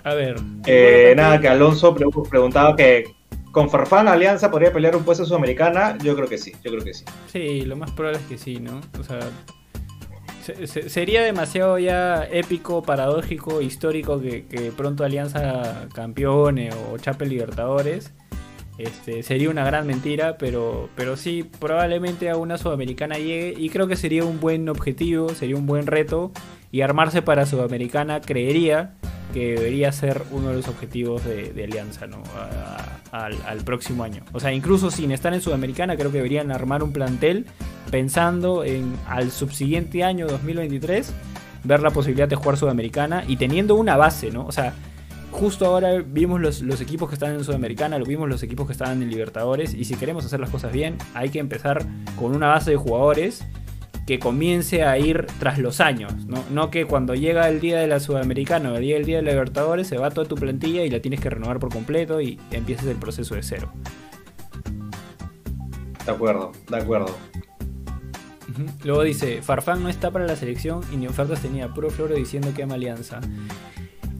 [0.09, 0.37] A ver.
[0.65, 3.05] Eh, nada, que Alonso pre- preguntaba que
[3.51, 5.97] con Farfán Alianza podría pelear un puesto sudamericana.
[6.03, 7.03] Yo creo que sí, yo creo que sí.
[7.31, 8.79] Sí, lo más probable es que sí, ¿no?
[8.99, 9.19] O sea,
[10.43, 17.25] se- se- sería demasiado ya épico, paradójico, histórico que, que pronto Alianza campeone o Chape
[17.25, 18.13] Libertadores.
[18.77, 23.87] Este, sería una gran mentira, pero, pero sí, probablemente a una sudamericana llegue y creo
[23.87, 26.31] que sería un buen objetivo, sería un buen reto
[26.71, 28.93] y armarse para sudamericana creería
[29.37, 32.23] que debería ser uno de los objetivos de, Alianza ¿no?
[33.11, 34.23] Al próximo año.
[34.33, 37.45] O sea, incluso sin estar en sudamericana creo que deberían armar un plantel
[37.91, 41.13] pensando en al subsiguiente año 2023
[41.63, 44.43] ver la posibilidad de jugar sudamericana y teniendo una base, ¿no?
[44.47, 44.73] O sea,
[45.29, 48.71] justo ahora vimos los, los equipos que están en Sudamericana, lo vimos los equipos que
[48.71, 51.85] estaban en Libertadores, y si queremos hacer las cosas bien, hay que empezar
[52.17, 53.43] con una base de jugadores
[54.07, 56.43] que comience a ir tras los años, ¿no?
[56.49, 59.21] No que cuando llega el día de la Sudamericana o el día del día de
[59.23, 62.39] la Libertadores se va toda tu plantilla y la tienes que renovar por completo y
[62.51, 63.69] empieces el proceso de cero.
[66.05, 67.15] De acuerdo, de acuerdo.
[68.83, 72.53] Luego dice, Farfán no está para la selección y ni ofertas tenía, puro floro diciendo
[72.55, 73.19] que ama Alianza.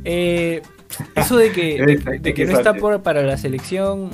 [0.04, 0.62] Eh,
[1.16, 4.10] eso de que, de, de que no está por- para la selección,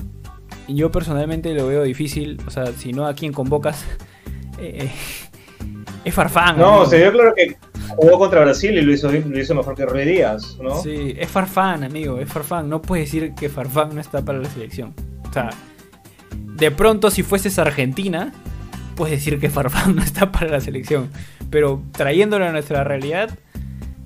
[0.67, 2.39] yo personalmente lo veo difícil.
[2.45, 3.83] O sea, si no, ¿a quién convocas?
[4.59, 4.89] Eh,
[6.03, 6.57] es Farfán.
[6.57, 6.85] No, amigo.
[6.85, 7.57] se vio claro que
[7.95, 10.81] jugó contra Brasil y lo hizo, lo hizo mejor que Ruiz Díaz, ¿no?
[10.81, 12.69] Sí, es Farfán, amigo, es Farfán.
[12.69, 14.93] No puedes decir que Farfán no está para la selección.
[15.29, 15.49] O sea,
[16.31, 18.33] de pronto si fueses Argentina,
[18.95, 21.09] puedes decir que Farfán no está para la selección.
[21.49, 23.37] Pero trayéndolo a nuestra realidad,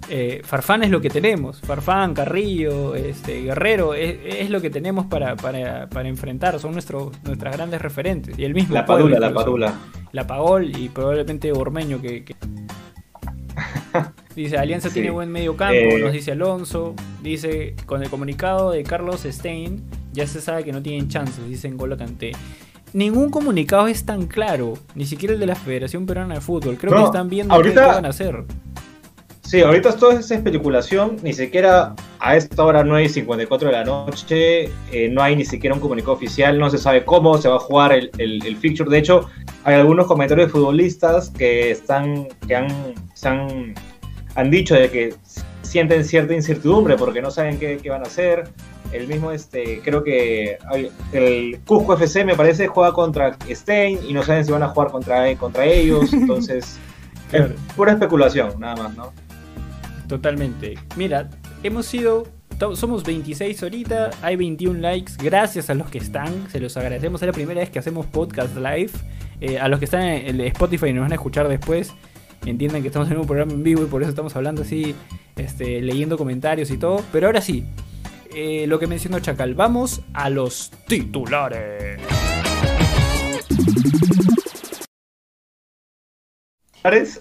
[0.10, 1.62] eh, Farfán es lo que tenemos.
[1.62, 6.60] Farfán, Carrillo, este, Guerrero, es, es lo que tenemos para, para, para enfrentar.
[6.60, 8.38] Son nuestros nuestras grandes referentes.
[8.38, 9.74] Y el mismo La padula, la padula.
[10.18, 12.36] La Pagol y probablemente Ormeño que, que-
[14.36, 14.96] dice Alianza Sí.
[14.96, 16.00] tiene buen medio campo, Eh.
[16.00, 20.82] nos dice Alonso, dice con el comunicado de Carlos Stein ya se sabe que no
[20.82, 22.32] tienen chances, dice N'Golo Kanté.
[22.94, 26.78] Ningún comunicado es tan claro, ni siquiera el de la Federación Peruana de Fútbol.
[26.78, 28.44] Creo No, que están viendo ahorita- qué van a hacer.
[29.48, 33.86] Sí, ahorita todo es especulación, ni siquiera a esta hora 9 y 54 de la
[33.86, 37.56] noche, eh, no hay ni siquiera un comunicado oficial, no se sabe cómo se va
[37.56, 38.90] a jugar el, el, el fixture.
[38.90, 39.30] De hecho,
[39.64, 42.68] hay algunos comentarios de futbolistas que están, que han,
[43.14, 43.74] se han,
[44.36, 45.16] han dicho de que
[45.62, 48.50] sienten cierta incertidumbre porque no saben qué, qué van a hacer.
[48.92, 50.58] El mismo, este, creo que
[51.14, 54.92] el Cusco FC me parece juega contra Stein y no saben si van a jugar
[54.92, 56.78] contra, contra ellos, entonces
[57.32, 57.46] es
[57.78, 59.27] pura especulación, nada más, ¿no?
[60.08, 60.76] Totalmente.
[60.96, 61.30] Mira,
[61.64, 62.28] hemos sido.
[62.74, 65.14] Somos 26 ahorita, hay 21 likes.
[65.22, 67.22] Gracias a los que están, se los agradecemos.
[67.22, 68.90] Es la primera vez que hacemos podcast live.
[69.40, 71.94] Eh, a los que están en el Spotify y nos van a escuchar después,
[72.44, 74.96] entiendan que estamos en un programa en vivo y por eso estamos hablando así,
[75.36, 77.04] este, leyendo comentarios y todo.
[77.12, 77.64] Pero ahora sí,
[78.34, 82.02] eh, lo que mencionó Chacal, vamos a los titulares.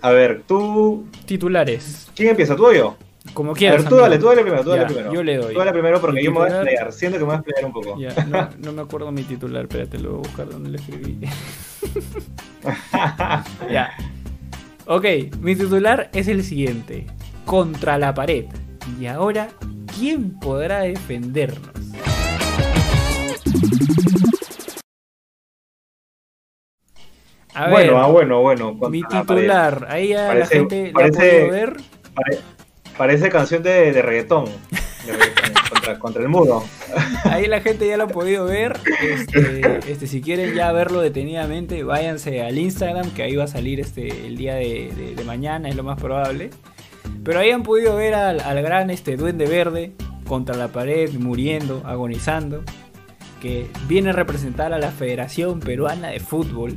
[0.02, 1.06] A ver, tú.
[1.24, 2.54] Titulares, ¿Quién empieza?
[2.54, 2.96] ¿Tú o yo?
[3.34, 3.80] como A quieras.
[3.82, 5.12] ver, tú dale, tú dale primero, tú dale Ya, primero.
[5.12, 5.52] yo le doy.
[5.52, 6.92] Tú dale primero porque yo me voy a explayar.
[6.92, 7.98] Siento que me voy a explayar un poco.
[7.98, 11.18] Ya, no, no me acuerdo mi titular, espérate, lo voy a buscar donde lo escribí.
[13.72, 13.90] ya.
[14.86, 15.04] Ok,
[15.40, 17.06] mi titular es el siguiente.
[17.44, 18.44] Contra la pared.
[19.00, 19.48] Y ahora,
[19.98, 21.72] ¿quién podrá defendernos?
[27.56, 28.74] A bueno, ver, ah, bueno, bueno.
[28.90, 29.86] mi la titular.
[29.90, 31.76] Ahí ya la Parece- gente parece- la ver.
[32.14, 32.38] Pare-
[32.98, 34.44] parece canción de, de reggaetón.
[35.06, 36.62] De reggaetón, contra, contra el muro.
[37.24, 38.78] Ahí la gente ya lo ha podido ver.
[39.02, 43.80] Este, este, si quieren ya verlo detenidamente, váyanse al Instagram, que ahí va a salir
[43.80, 46.50] este, el día de, de- de mañana, es lo más probable.
[47.24, 49.92] Pero ahí han podido ver al, al gran este, Duende Verde
[50.28, 52.62] contra la pared, muriendo, agonizando.
[53.40, 56.74] Que viene a representar a la Federación Peruana de Fútbol.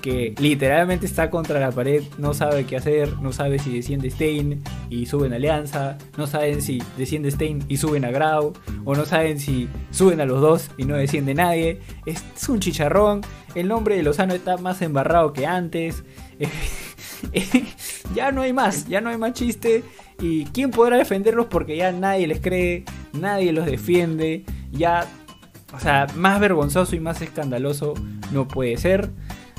[0.00, 4.62] Que literalmente está contra la pared, no sabe qué hacer, no sabe si desciende Stein
[4.88, 9.04] y suben a Alianza, no saben si desciende Stein y suben a Grau, o no
[9.04, 11.80] saben si suben a los dos y no desciende nadie.
[12.06, 13.20] Es, es un chicharrón,
[13.54, 16.02] el nombre de Lozano está más embarrado que antes.
[18.14, 19.84] ya no hay más, ya no hay más chiste.
[20.20, 21.46] ¿Y quién podrá defenderlos?
[21.46, 24.44] Porque ya nadie les cree, nadie los defiende.
[24.70, 25.06] Ya,
[25.72, 27.94] o sea, más vergonzoso y más escandaloso
[28.32, 29.10] no puede ser.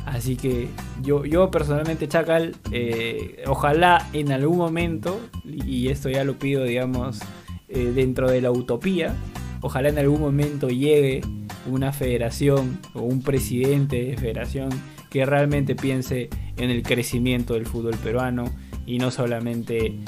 [0.06, 0.68] Así que
[1.04, 7.20] yo, yo personalmente, Chacal, eh, ojalá en algún momento, y esto ya lo pido, digamos,
[7.70, 9.16] eh, dentro de la utopía,
[9.62, 11.22] ojalá en algún momento llegue
[11.68, 14.70] una federación o un presidente de federación
[15.10, 18.46] que realmente piense en el crecimiento del fútbol peruano
[18.86, 20.00] y no solamente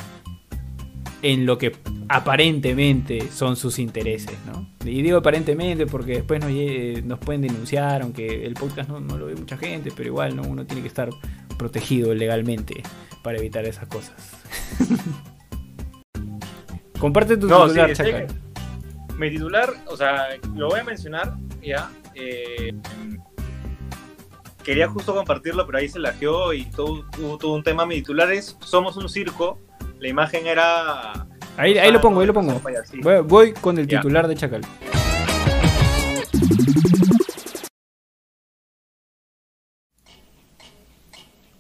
[1.24, 1.76] en lo que
[2.10, 4.70] aparentemente son sus intereses, ¿no?
[4.86, 9.18] Y digo aparentemente porque después nos, lle- nos pueden denunciar, aunque el podcast no, no
[9.18, 10.44] lo ve mucha gente, pero igual, ¿no?
[10.44, 11.10] Uno tiene que estar
[11.58, 12.84] protegido legalmente
[13.24, 14.14] para evitar esas cosas.
[17.00, 17.96] Comparte tu No, titular, sí.
[18.04, 18.28] Chacal.
[19.18, 21.92] Mi titular, o sea, lo voy a mencionar ya.
[22.16, 22.74] Eh,
[24.64, 27.04] quería justo compartirlo, pero ahí se lajeó y todo
[27.44, 27.86] un tema.
[27.86, 29.60] Mi titular es Somos un circo.
[30.04, 31.14] La imagen era.
[31.56, 32.62] Ahí, ahí lo pongo, ahí lo pongo.
[33.02, 34.62] Voy, voy con el titular de Chacal.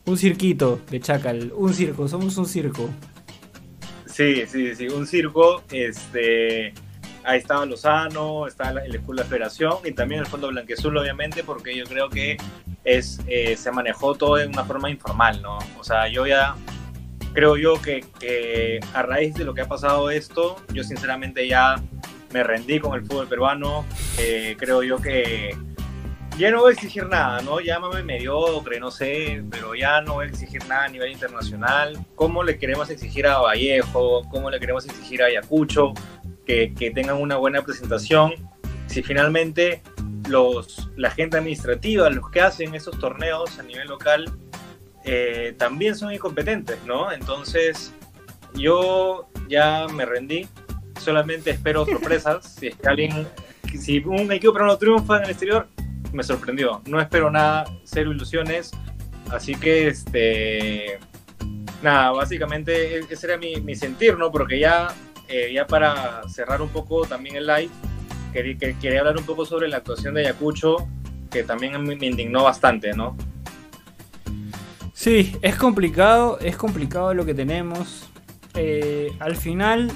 [0.05, 2.89] Un cirquito de Chacal, un circo, somos un circo.
[4.05, 5.63] Sí, sí, sí, un circo.
[5.71, 6.73] Este,
[7.23, 11.43] ahí estaba Lozano, estaba la- el Escuela de Federación y también el Fondo Blanquezul, obviamente,
[11.43, 12.35] porque yo creo que
[12.83, 15.57] es, eh, se manejó todo de una forma informal, ¿no?
[15.79, 16.55] O sea, yo ya
[17.33, 21.81] creo yo que, que a raíz de lo que ha pasado esto, yo sinceramente ya
[22.31, 23.85] me rendí con el fútbol peruano.
[24.17, 25.55] Eh, creo yo que
[26.37, 27.59] ya no voy a exigir nada, ¿no?
[27.59, 32.03] Llámame mediocre, no sé, pero ya no voy a exigir nada a nivel internacional.
[32.15, 34.23] ¿Cómo le queremos exigir a Vallejo?
[34.29, 35.93] ¿Cómo le queremos exigir a Ayacucho?
[36.45, 38.33] Que, que tengan una buena presentación.
[38.87, 39.81] Si finalmente
[40.27, 44.25] los, la gente administrativa, los que hacen esos torneos a nivel local,
[45.05, 47.11] eh, también son incompetentes, ¿no?
[47.11, 47.91] Entonces,
[48.53, 50.47] yo ya me rendí.
[50.99, 52.55] Solamente espero sorpresas.
[52.59, 53.27] si es que alguien,
[53.79, 55.67] si un equipo peruano triunfa en el exterior,
[56.11, 56.81] me sorprendió.
[56.85, 58.71] No espero nada, cero ilusiones.
[59.31, 60.99] Así que, este.
[61.81, 64.31] Nada, básicamente e- ese era mi, mi sentir, ¿no?
[64.31, 64.87] Porque ya,
[65.27, 67.69] eh, ya para cerrar un poco también el live,
[68.31, 70.87] quería, que- quería hablar un poco sobre la actuación de Ayacucho,
[71.29, 73.17] que también me indignó bastante, ¿no?
[75.03, 78.07] Sí, es complicado, es complicado lo que tenemos.
[78.55, 79.91] Eh, al final,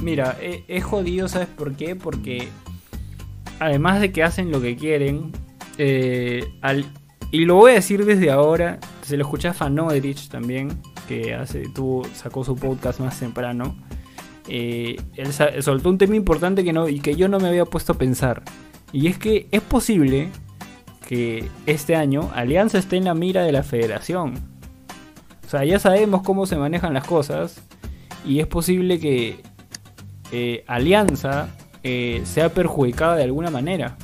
[0.00, 1.96] mira, e- es jodido, ¿sabes por qué?
[1.96, 2.48] Porque
[3.60, 5.32] además de que hacen lo que quieren,
[5.76, 6.86] eh, al-
[7.30, 11.68] y lo voy a decir desde ahora, se lo escuché a Fanodrich también, que hace,
[11.68, 13.76] tuvo, sacó su podcast más temprano.
[14.48, 15.28] Eh, él
[15.62, 18.42] soltó un tema importante que, no, y que yo no me había puesto a pensar.
[18.94, 20.30] Y es que es posible
[21.66, 24.34] este año Alianza esté en la mira de la federación.
[25.44, 27.60] O sea, ya sabemos cómo se manejan las cosas
[28.24, 29.40] y es posible que
[30.30, 31.48] eh, Alianza
[31.82, 33.96] eh, sea perjudicada de alguna manera.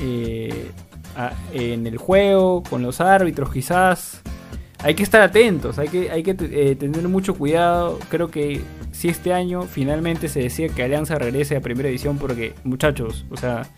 [0.00, 0.70] Eh,
[1.52, 4.22] en el juego, con los árbitros quizás.
[4.78, 8.00] Hay que estar atentos, hay que, hay que tener mucho cuidado.
[8.08, 12.54] Creo que si este año finalmente se decide que Alianza regrese a primera edición, porque
[12.64, 13.68] muchachos, o sea,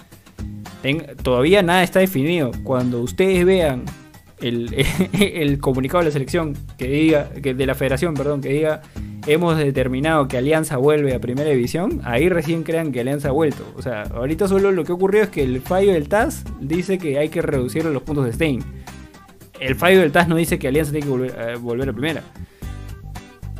[0.84, 2.50] ten- todavía nada está definido.
[2.62, 3.84] Cuando ustedes vean
[4.42, 4.74] el,
[5.18, 8.82] el comunicado de la selección que diga, que de la federación, perdón, que diga
[9.26, 13.64] hemos determinado que Alianza vuelve a primera división, ahí recién crean que Alianza ha vuelto.
[13.74, 16.98] O sea, ahorita solo lo que ha ocurrido es que el fallo del TAS dice
[16.98, 18.62] que hay que reducir los puntos de Stein.
[19.58, 22.22] El fallo del TAS no dice que Alianza tiene que volver, eh, volver a primera.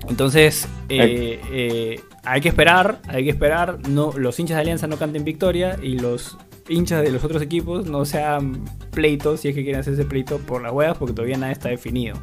[0.09, 3.89] Entonces, eh, eh, hay que esperar, hay que esperar.
[3.89, 6.37] No, los hinchas de Alianza no canten victoria y los
[6.69, 10.39] hinchas de los otros equipos no sean pleitos, si es que quieren hacer ese pleito
[10.39, 12.17] por las huevas, porque todavía nada está definido.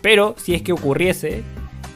[0.00, 1.42] Pero si es que ocurriese,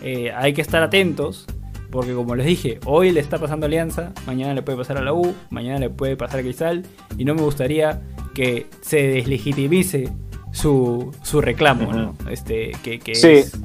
[0.02, 1.46] eh, hay que estar atentos,
[1.90, 5.12] porque como les dije, hoy le está pasando Alianza, mañana le puede pasar a la
[5.12, 6.84] U, mañana le puede pasar a Cristal,
[7.16, 8.02] y no me gustaría
[8.34, 10.10] que se deslegitimice
[10.52, 12.14] su, su reclamo, ¿no?
[12.30, 13.28] Este, que, que Sí.
[13.28, 13.58] es-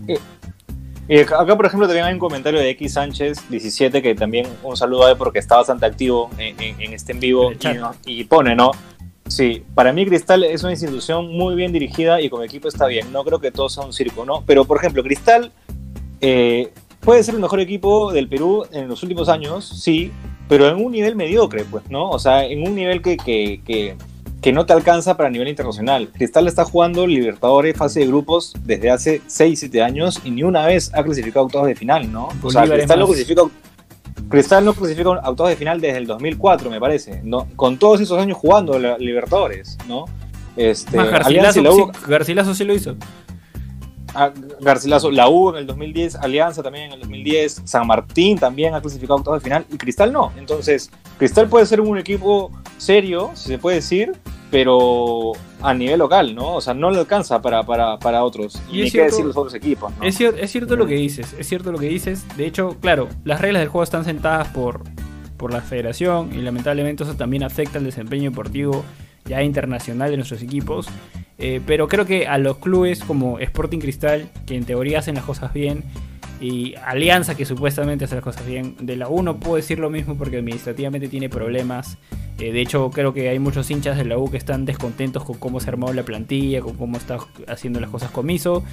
[1.14, 4.78] Y, acá, por ejemplo, también hay un comentario de X Sánchez 17 que también un
[4.78, 7.92] saludo a él porque está bastante activo en, en- en este en vivo y, no-
[8.06, 8.72] y pone, ¿no?
[9.28, 13.12] Sí, para mí Cristal es una institución muy bien dirigida y como equipo está bien.
[13.12, 14.44] No creo que todo sea un circo, ¿no?
[14.46, 15.52] Pero, por ejemplo, Cristal
[16.22, 16.72] eh,
[17.02, 20.12] puede ser el mejor equipo del Perú en los últimos años, sí,
[20.48, 22.10] pero en un nivel mediocre, pues, ¿no?
[22.10, 23.96] O sea, en un nivel que, que, que,
[24.42, 26.10] que no te alcanza para nivel internacional.
[26.14, 30.66] Cristal está jugando Libertadores, fase de grupos, desde hace 6, 7 años y ni una
[30.66, 32.30] vez ha clasificado a octavos de final, ¿no?
[32.42, 33.42] O sea, Cristal no clasifica.
[34.30, 37.48] Cristal no clasifica a octavos de final desde el 2004, me parece, ¿no?
[37.56, 40.06] Con todos esos años jugando la Libertadores, ¿no?
[40.58, 42.96] Este, Más Alianza y Garcilaso, la U- sí, Garcilaso sí lo hizo.
[44.14, 44.32] a
[44.62, 48.82] Garcilaso, la U en el 2010, Alianza también en el 2010, San Martín también ha
[48.82, 50.32] clasificado a octavos de final y Cristal no.
[50.38, 54.14] Entonces, Cristal puede ser un equipo serio, si se puede decir,
[54.52, 55.32] pero
[55.62, 56.56] a nivel local, ¿no?
[56.56, 58.62] O sea, no le alcanza para, para, para otros.
[58.70, 60.04] Y Y ni es qué cierto- decir los otros equipos, ¿no?
[60.06, 62.26] Es, cier- es cierto lo que dices, es cierto lo que dices.
[62.38, 64.82] De hecho, claro, las reglas del juego están sentadas por,
[65.38, 68.84] por la federación y lamentablemente eso también afecta el desempeño deportivo
[69.26, 70.88] ya internacional de nuestros equipos.
[71.38, 75.24] Eh, pero creo que a los clubes como Sporting Cristal, que en teoría hacen las
[75.24, 75.84] cosas bien,
[76.40, 79.92] y Alianza, que supuestamente hace las cosas bien, de la U no puedo decir lo
[79.92, 81.98] mismo porque administrativamente tiene problemas.
[82.40, 85.38] Eh, de hecho, creo que hay muchos hinchas de la U que están descontentos con
[85.38, 88.64] cómo se armó la plantilla, con cómo está haciendo las cosas Comiso.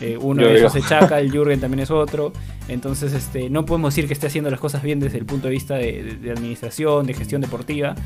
[0.00, 0.68] Eh, uno Yo de digo.
[0.68, 2.32] esos es Chaca, el Jürgen también es otro.
[2.68, 5.54] Entonces, este, no podemos decir que esté haciendo las cosas bien desde el punto de
[5.54, 7.96] vista de, de- de administración, de gestión deportiva.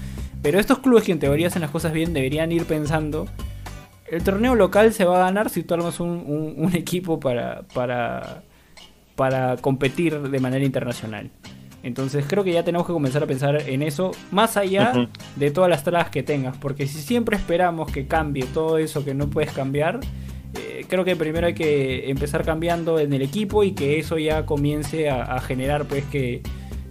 [0.42, 3.26] Pero estos clubes que en teoría hacen las cosas bien deberían ir pensando.
[4.10, 7.62] El torneo local se va a ganar si tú armas un, un- un equipo para,
[7.74, 8.42] para,
[9.16, 11.30] para competir de manera internacional.
[11.82, 14.92] Entonces creo que ya tenemos que comenzar a pensar en eso, más allá
[15.36, 16.56] de todas las trabas que tengas.
[16.56, 20.00] Porque si siempre esperamos que cambie todo eso que no puedes cambiar,
[20.54, 24.44] eh, creo que primero hay que empezar cambiando en el equipo y que eso ya
[24.44, 26.42] comience a, a generar, pues que,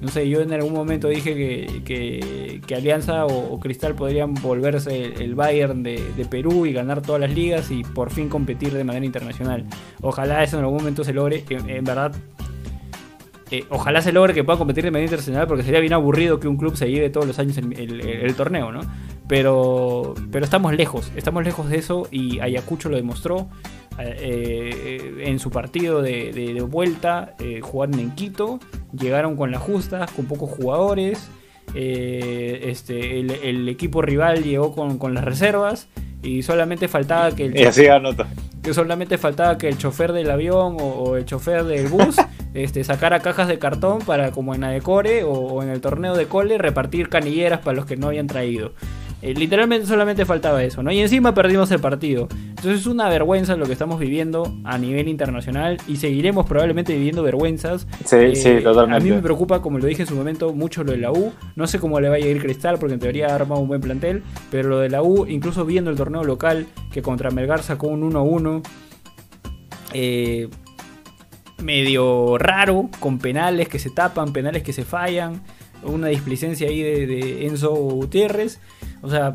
[0.01, 5.35] no sé, yo en algún momento dije que, que- Alianza o, Cristal podrían volverse el,
[5.35, 9.65] Bayern de, Perú y ganar todas las ligas y por fin competir de manera internacional.
[10.01, 12.13] Ojalá eso en algún momento se logre, en, en verdad.
[13.51, 16.47] eh, ojalá se logre que pueda competir de manera internacional porque sería bien aburrido que
[16.47, 18.81] un club se lleve todos los años el- el torneo, ¿no?
[19.27, 23.47] Pero, pero estamos lejos, estamos lejos de eso y Ayacucho lo demostró
[24.03, 28.59] eh, en su partido de, de- de vuelta, eh, jugaron en Quito,
[28.97, 31.29] llegaron con las justas, con pocos jugadores,
[31.75, 35.87] eh, este, el, el equipo rival llegó con, con las reservas
[36.23, 38.27] y solamente faltaba que el, Y así anota.
[38.63, 42.15] que solamente faltaba que el chofer del avión o, o el chofer del bus
[42.53, 46.25] este, sacara cajas de cartón para, como en Adecore o, o en el torneo de
[46.25, 48.73] cole, repartir canilleras para los que no habían traído.
[49.21, 50.91] Eh, literalmente solamente faltaba eso, ¿no?
[50.93, 52.29] Y encima perdimos el partido.
[52.31, 57.21] Entonces es una vergüenza lo que estamos viviendo a nivel internacional y seguiremos probablemente viviendo
[57.21, 57.85] vergüenzas.
[58.05, 59.01] Sí, Eh, sí, totalmente.
[59.01, 61.33] A mí me preocupa, como lo dije en su momento, mucho lo de la U.
[61.57, 63.81] No sé cómo le vaya a ir Cristal, porque en teoría ha armado un buen
[63.81, 64.23] plantel.
[64.51, 68.09] Pero lo de la U, incluso viendo el torneo local, que contra Melgar sacó un
[68.13, 68.61] 1-1.
[69.93, 70.47] eh,
[71.61, 75.41] medio raro, con penales que se tapan, penales que se fallan.
[75.83, 78.59] Una displicencia ahí de, de Enzo Gutiérrez.
[79.01, 79.33] O sea,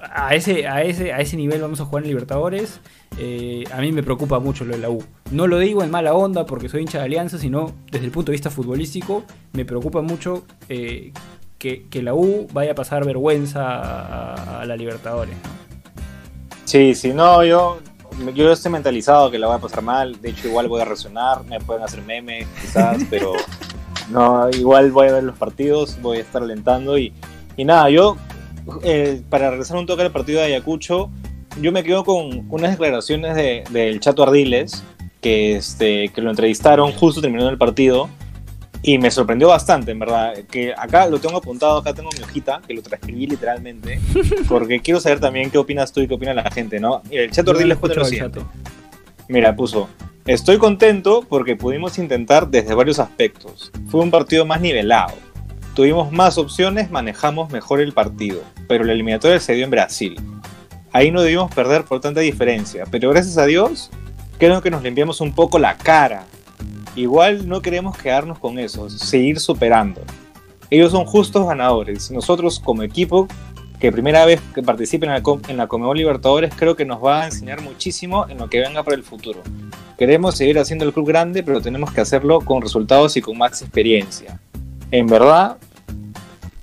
[0.00, 2.80] a ese, a ese, a ese nivel vamos a jugar en Libertadores.
[3.18, 5.02] Eh, a mí me preocupa mucho lo de la U.
[5.30, 8.30] No lo digo en mala onda porque soy hincha de Alianza, sino desde el punto
[8.30, 11.12] de vista futbolístico, me preocupa mucho eh,
[11.58, 15.36] que, que la U vaya a pasar vergüenza a, a la Libertadores.
[16.64, 17.80] Sí, sí, no, yo,
[18.34, 20.20] yo estoy mentalizado que la voy a pasar mal.
[20.20, 23.32] De hecho, igual voy a reaccionar, me pueden hacer memes, quizás, pero
[24.10, 27.12] no, igual voy a ver los partidos, voy a estar alentando y,
[27.56, 28.16] y nada, yo,
[28.82, 31.10] eh, para regresar un toque al partido de Ayacucho,
[31.60, 34.82] yo me quedo con unas declaraciones de- del Chato Ardiles,
[35.20, 38.08] que, este, que lo entrevistaron justo terminando el partido.
[38.82, 40.32] Y me sorprendió bastante, en verdad.
[40.50, 44.00] Que acá lo tengo apuntado, acá tengo mi hojita, que lo transcribí literalmente.
[44.48, 47.02] Porque quiero saber también qué opinas tú y qué opina la gente, ¿no?
[47.10, 48.40] Mira, el Chato Ardiles pone lo siguiente.
[49.28, 49.86] Mira, puso.
[50.26, 53.70] Estoy contento porque pudimos intentar desde varios aspectos.
[53.88, 55.12] Fue un partido más nivelado.
[55.80, 58.42] Tuvimos más opciones, manejamos mejor el partido.
[58.68, 60.14] Pero la eliminatoria se dio en Brasil.
[60.92, 62.84] Ahí no debimos perder por tanta diferencia.
[62.90, 63.88] Pero gracias a Dios,
[64.36, 66.26] creo que nos limpiamos un poco la cara.
[66.96, 70.02] Igual no queremos quedarnos con eso, seguir superando.
[70.68, 72.10] Ellos son justos ganadores.
[72.10, 73.26] Nosotros como equipo,
[73.78, 78.28] que primera vez que participen en la, Libertadores, creo que nos va a enseñar muchísimo
[78.28, 79.40] en lo que venga para el futuro.
[79.96, 83.62] Queremos seguir haciendo el club grande, pero tenemos que hacerlo con resultados y con más
[83.62, 84.38] experiencia.
[84.92, 85.56] En verdad,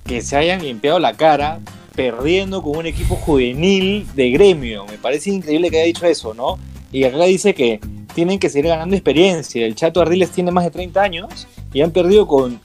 [0.07, 1.59] que se hayan limpiado la cara
[1.95, 4.85] perdiendo con un equipo juvenil de gremio.
[4.85, 6.57] Me parece increíble que haya dicho eso, ¿no?
[6.91, 7.79] Y acá dice que
[8.13, 9.65] tienen que seguir ganando experiencia.
[9.65, 12.59] El Chato Ardiles tiene más de 30 años y han perdido con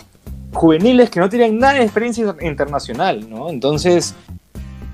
[0.53, 3.51] juveniles que no tienen nada de experiencia internacional, ¿no?
[3.51, 4.14] Entonces,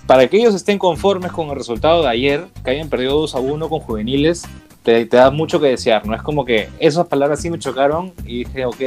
[0.07, 3.41] para que ellos estén conformes con el resultado de ayer, que hayan perdido 2 a
[3.41, 4.45] 1 con juveniles,
[4.83, 6.15] te, da mucho que desear, ¿no?
[6.15, 8.81] Es como que esas palabras sí me chocaron y dije, ok,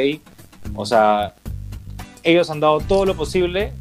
[0.76, 1.36] o sea,
[2.24, 3.74] ellos han dado todo lo posible,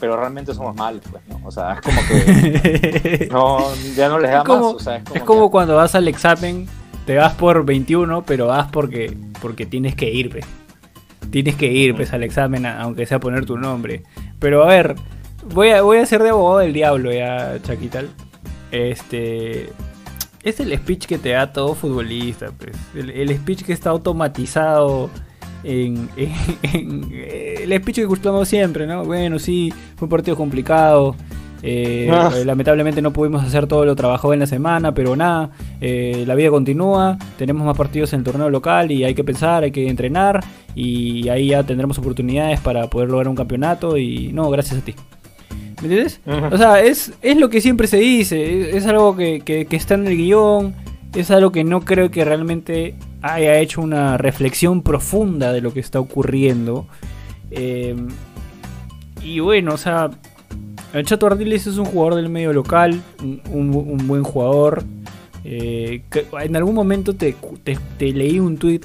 [0.00, 1.40] pero realmente somos malos, pues, ¿no?
[1.46, 3.58] O sea, es como que no,
[3.96, 5.76] ya no les da Es como- más, o sea, es como, Es como que- cuando
[5.76, 6.66] vas al examen,
[7.06, 10.40] te vas por 21, pero vas porque, porque tienes que ir, pe.
[11.30, 14.02] Tienes que ir, pues, al examen, aunque sea poner tu nombre.
[14.38, 14.94] Pero a ver,
[15.52, 18.08] voy a, voy a ser de abogado del diablo ya, Chaquital.
[18.70, 19.70] Este.
[20.42, 22.76] Es el speech que te da todo futbolista, pues.
[22.94, 25.10] El, el speech que está automatizado
[25.64, 26.32] en, en-
[26.62, 27.12] en-
[27.72, 29.04] el speech que gustamos siempre, ¿no?
[29.04, 31.14] Bueno, sí, fue un partido complicado.
[31.60, 32.30] eh, Ah.
[32.46, 35.50] lamentablemente no pudimos hacer todo lo trabajado en la semana, pero nada,
[35.80, 39.64] eh, la vida continúa, tenemos más partidos en el torneo local y hay que pensar,
[39.64, 40.38] hay que entrenar
[40.76, 44.94] y ahí ya tendremos oportunidades para poder lograr un campeonato y no, gracias a ti.
[45.82, 46.20] ¿Me entiendes?
[46.52, 49.74] O sea, es, es lo que siempre se dice, es, es algo que, que- que
[49.76, 50.74] está en el guion,
[51.16, 55.80] es algo que no creo que realmente haya hecho una reflexión profunda de lo que
[55.80, 56.86] está ocurriendo.
[57.50, 57.96] Eh,
[59.22, 60.10] y bueno, o sea,
[60.92, 63.02] el Chato Ardiles es un jugador del medio local,
[63.50, 64.84] un, buen jugador.
[65.44, 66.02] eh,
[66.40, 67.34] en algún momento te
[68.00, 68.82] leí un tweet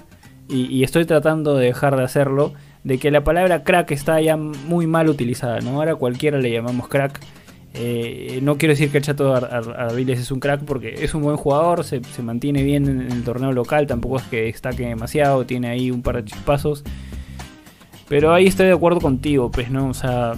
[0.50, 2.54] y, y estoy tratando de dejar de hacerlo,
[2.84, 5.72] de que la palabra crack está ya muy mal utilizada, ¿no?
[5.76, 7.20] Ahora cualquiera le llamamos crack.
[7.76, 11.84] Eh, no quiero decir que el Chato es un crack porque es un buen jugador,
[11.84, 16.04] se, mantiene bien en, el torneo local, tampoco es que destaque demasiado, tiene ahí un
[16.04, 16.84] par de chispazos.
[18.08, 19.88] Pero ahí estoy de acuerdo contigo, pues, ¿no?
[19.90, 20.34] O sea,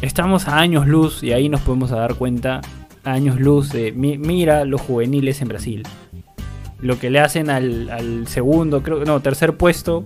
[0.00, 2.60] estamos a años luz y ahí nos podemos dar cuenta,
[3.02, 5.82] a años luz de, mi- mira los juveniles en Brasil.
[6.80, 10.04] Lo que le hacen al, segundo, creo no, tercer puesto,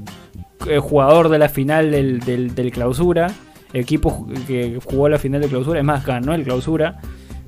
[0.67, 3.33] eh, jugador de la final del clausura,
[3.73, 6.99] equipo ju- que jugó la final de clausura, es más, ganó el clausura.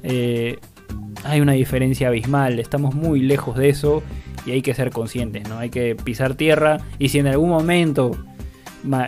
[0.03, 0.59] eh,
[1.25, 4.03] hay una diferencia abismal, estamos muy lejos de eso
[4.47, 5.59] y hay que ser conscientes, ¿no?
[5.59, 8.13] Hay que pisar tierra y si en algún momento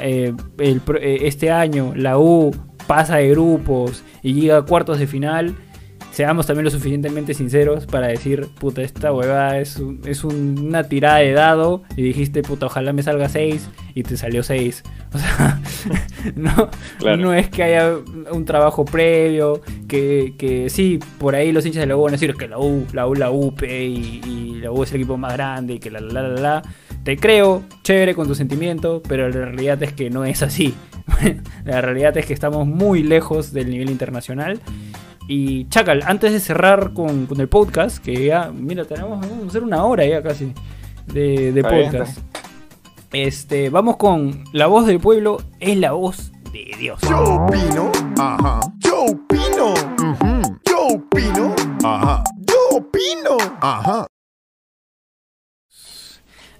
[0.00, 2.50] eh, el eh, este año la U
[2.86, 5.54] pasa de grupos y llega a cuartos de final,
[6.12, 10.84] seamos también lo suficientemente sinceros para decir, puta, esta huevada es, un- es un- una
[10.84, 14.84] tirada de dado y dijiste, puta, ojalá me salga 6 y te salió 6.
[15.14, 15.60] O sea,
[16.36, 17.16] no, Claro.
[17.18, 17.96] no es que haya
[18.30, 22.12] un trabajo previo, que, que sí, por ahí los hinchas de la U van a
[22.12, 25.18] decir que la U, la U, la UP y, y la U es el equipo
[25.18, 26.40] más grande y que la la la la.
[26.40, 26.62] la.
[27.04, 30.72] Te creo, chévere con tu sentimiento, pero la realidad es que no es así.
[31.64, 34.60] la realidad es que estamos muy lejos del nivel internacional.
[35.28, 39.48] Y Chacal, antes de cerrar con, con el podcast, que ya, mira, tenemos vamos a
[39.48, 40.52] hacer una hora ya casi
[41.06, 42.18] de, de Está bien, podcast.
[43.12, 47.00] Este, vamos con La voz del pueblo es la voz de Dios.
[47.02, 48.60] Yo opino, ajá.
[48.78, 49.74] Yo opino,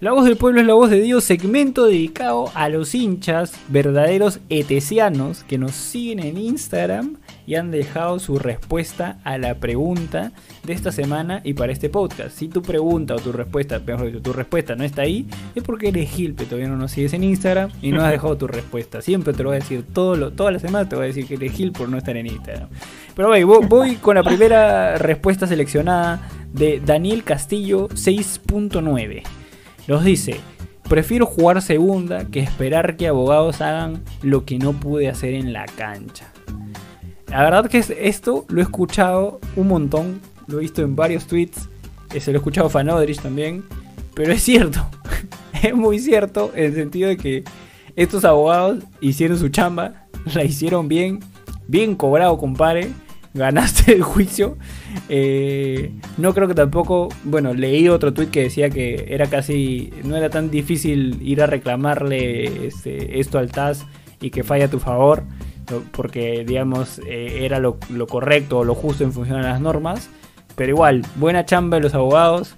[0.02, 4.40] La voz del pueblo es la voz de Dios, segmento dedicado a los hinchas verdaderos
[4.48, 10.32] etesianos que nos siguen en Instagram y han dejado su respuesta a la pregunta
[10.64, 12.36] de esta semana y para este podcast.
[12.36, 15.24] Si tu pregunta o tu respuesta, mejor dicho, tu respuesta no está ahí,
[15.54, 18.36] es porque eres Gil, pero todavía no nos sigues en Instagram y no has dejado
[18.36, 19.02] tu respuesta.
[19.02, 21.28] Siempre te lo voy a decir, todo lo, toda la semana te voy a decir
[21.28, 22.70] que eres Gil por no estar en Instagram.
[23.14, 23.28] Pero
[23.68, 29.41] voy con la primera respuesta seleccionada de Daniel Castillo 6.9.
[29.88, 30.36] Nos dice,
[30.88, 35.66] prefiero jugar segunda que esperar que abogados hagan lo que no pude hacer en la
[35.66, 36.26] cancha.
[37.28, 41.26] La verdad que es- esto lo he escuchado un montón, lo he visto en varios
[41.26, 41.68] tweets,
[42.14, 43.64] eh, se lo he escuchado a Fanodrich también,
[44.14, 44.84] pero es cierto,
[45.62, 47.44] es muy cierto en el sentido de que
[47.96, 51.20] estos abogados hicieron su chamba, la hicieron bien,
[51.68, 52.90] bien cobrado, compadre.
[53.34, 54.58] Ganaste el juicio.
[55.08, 57.08] Eh, no creo que tampoco.
[57.24, 59.92] Bueno, leí otro tweet que decía que era casi.
[60.04, 63.86] No era tan difícil ir a reclamarle este, esto al TAS
[64.20, 65.24] y que falla a tu favor.
[65.92, 70.10] Porque, digamos, eh, era lo, correcto o lo justo en función a las normas.
[70.54, 72.56] Pero igual, buena chamba de los abogados.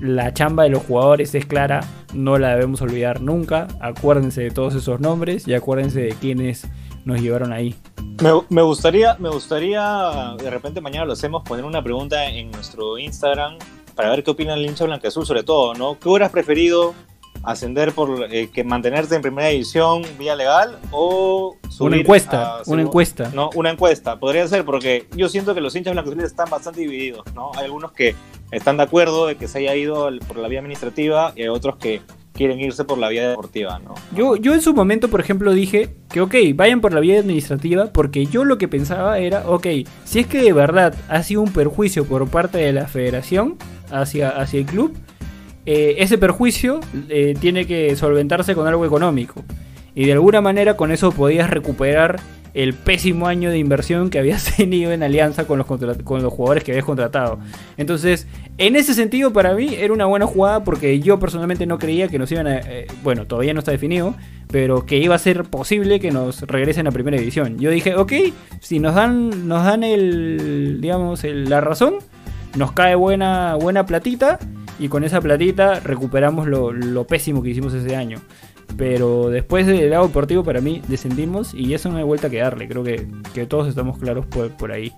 [0.00, 1.80] La chamba de los jugadores es clara,
[2.12, 3.68] no la debemos olvidar nunca.
[3.80, 6.66] Acuérdense de todos esos nombres y acuérdense de quienes
[7.04, 7.74] nos llevaron ahí.
[8.22, 12.98] Me, me gustaría, me gustaría, de repente mañana lo hacemos, poner una pregunta en nuestro
[12.98, 13.58] Instagram
[13.94, 15.98] para ver qué opina el hincha blanqueazul sobre todo, ¿no?
[15.98, 16.94] ¿Qué hubieras preferido
[17.42, 22.62] ascender por eh, que mantenerte en primera división vía legal o subir Una encuesta, a
[22.66, 23.30] una encuesta.
[23.34, 27.24] No, una encuesta, podría ser, porque yo siento que los hinchas blanqueazules están bastante divididos,
[27.34, 27.50] ¿no?
[27.56, 28.14] Hay algunos que
[28.50, 31.76] están de acuerdo de que se haya ido por la vía administrativa y hay otros
[31.76, 32.00] que
[32.32, 33.94] quieren irse por la vía deportiva, ¿no?
[34.16, 37.92] Yo, yo en su momento, por ejemplo, dije que ok, vayan por la vía administrativa,
[37.92, 39.66] porque yo lo que pensaba era, ok,
[40.04, 43.56] si es que de verdad ha sido un perjuicio por parte de la federación
[43.90, 44.96] hacia, hacia el club,
[45.64, 49.44] eh, ese perjuicio eh, tiene que solventarse con algo económico.
[49.94, 52.18] Y de alguna manera con eso podías recuperar
[52.54, 56.64] el pésimo año de inversión que habías tenido en alianza con los, con los jugadores
[56.64, 57.38] que habías contratado.
[57.76, 58.26] Entonces,
[58.58, 62.18] en ese sentido, para mí era una buena jugada porque yo personalmente no creía que
[62.18, 62.58] nos iban a.
[62.58, 64.14] eh, bueno, todavía no está definido,
[64.48, 67.58] pero que iba a ser posible que nos regresen a primera división.
[67.58, 68.12] Yo dije, ok,
[68.60, 70.78] si nos dan, nos dan el.
[70.80, 71.96] digamos, la razón,
[72.56, 74.38] nos cae buena, buena platita
[74.78, 78.18] y con esa platita recuperamos lo, lo pésimo que hicimos ese año.
[78.76, 82.68] Pero después del lado deportivo, para mí, descendimos y eso no hay vuelta que darle.
[82.68, 84.92] Creo que, que todos estamos claros por, por ahí.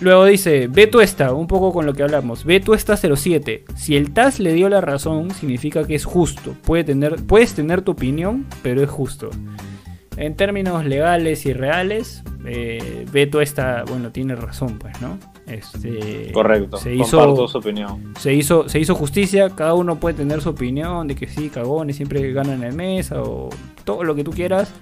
[0.00, 2.44] Luego dice, Beto está, un poco con lo que hablamos.
[2.44, 3.64] Beto está 07.
[3.76, 6.56] Si el TAS le dio la razón, significa que es justo.
[6.64, 9.28] Puede tener, puedes tener tu opinión, pero es justo.
[10.16, 15.18] En términos legales y reales, eh, Beto está, bueno, tiene razón, pues, ¿no?
[15.50, 18.14] Este, Correcto, Se comparto hizo, su opinión.
[18.18, 21.96] se hizo, se hizo justicia, cada uno puede tener su opinión de que sí, cagones
[21.96, 23.48] siempre ganan en mesa o
[23.84, 24.72] todo lo que tú quieras,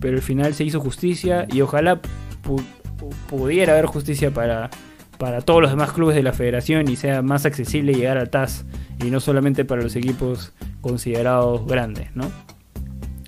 [0.00, 2.00] pero al final se hizo justicia y ojalá
[2.44, 2.62] pu-
[2.98, 4.68] pu- pudiera haber justicia para,
[5.16, 8.66] para todos los demás clubes de la federación y sea más accesible llegar al TAS
[9.02, 10.52] y no solamente para los equipos
[10.82, 12.30] considerados grandes, ¿no?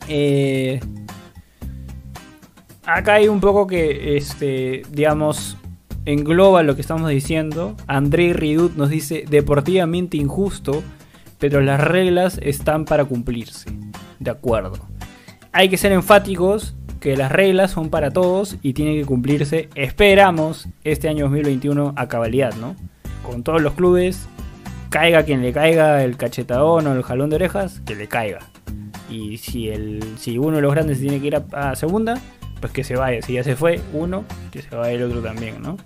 [0.09, 0.81] Eh,
[2.85, 5.57] acá hay un poco que, este, digamos,
[6.05, 7.77] engloba lo que estamos diciendo.
[7.87, 10.83] André Ridut nos dice, deportivamente injusto,
[11.39, 13.71] pero las reglas están para cumplirse.
[14.19, 14.79] De acuerdo.
[15.53, 20.69] Hay que ser enfáticos que las reglas son para todos y tienen que cumplirse, esperamos,
[20.85, 22.77] este año 2021 a cabalidad, ¿no?
[23.25, 24.29] Con todos los clubes,
[24.91, 28.41] caiga quien le caiga el cachetadón o el jalón de orejas, que le caiga.
[29.09, 32.21] Y si, uno de los grandes tiene que ir a segunda,
[32.61, 33.23] pues que se vaya.
[33.23, 35.77] Si ya se fue uno, que se vaya el otro también, ¿no?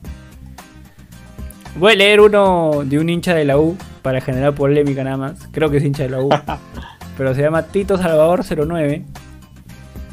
[1.77, 5.49] Voy a leer uno de un hincha de la U para generar polémica nada más.
[5.51, 6.29] Creo que es hincha de la U.
[7.19, 9.05] pero se llama Tito Salvador 09.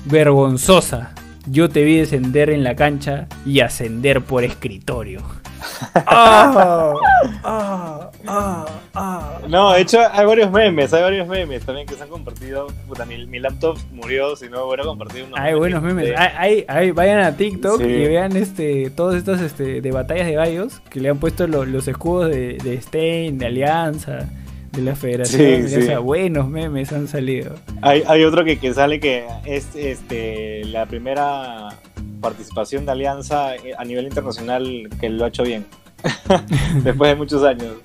[0.06, 1.14] Vergonzosa.
[1.48, 5.41] Yo te vi descender en la cancha y ascender por escritorio.
[6.06, 6.94] Ah,
[7.44, 9.40] ah, ah, ah.
[9.48, 12.68] No, de hecho hay varios memes, hay varios memes también que se han compartido.
[12.88, 16.06] Puta, mi, mi laptop murió, si no hubiera compartido unos Hay buenos memes.
[16.06, 17.88] de- Hay, hay- vayan a TikTok Sí.
[17.88, 21.66] y vean este todos estos este, de batallas de gallos que le han puesto lo-
[21.66, 24.30] los escudos de, de Stein, de Alianza,
[24.72, 25.68] de la Federación.
[25.68, 25.94] Sí, sí.
[25.96, 27.56] Buenos memes han salido.
[27.82, 31.70] Hay, hay otro que, que sale que es este la primera
[32.22, 35.66] participación de Alianza eh, a nivel internacional que lo ha hecho bien.
[36.84, 37.76] Después de muchos años.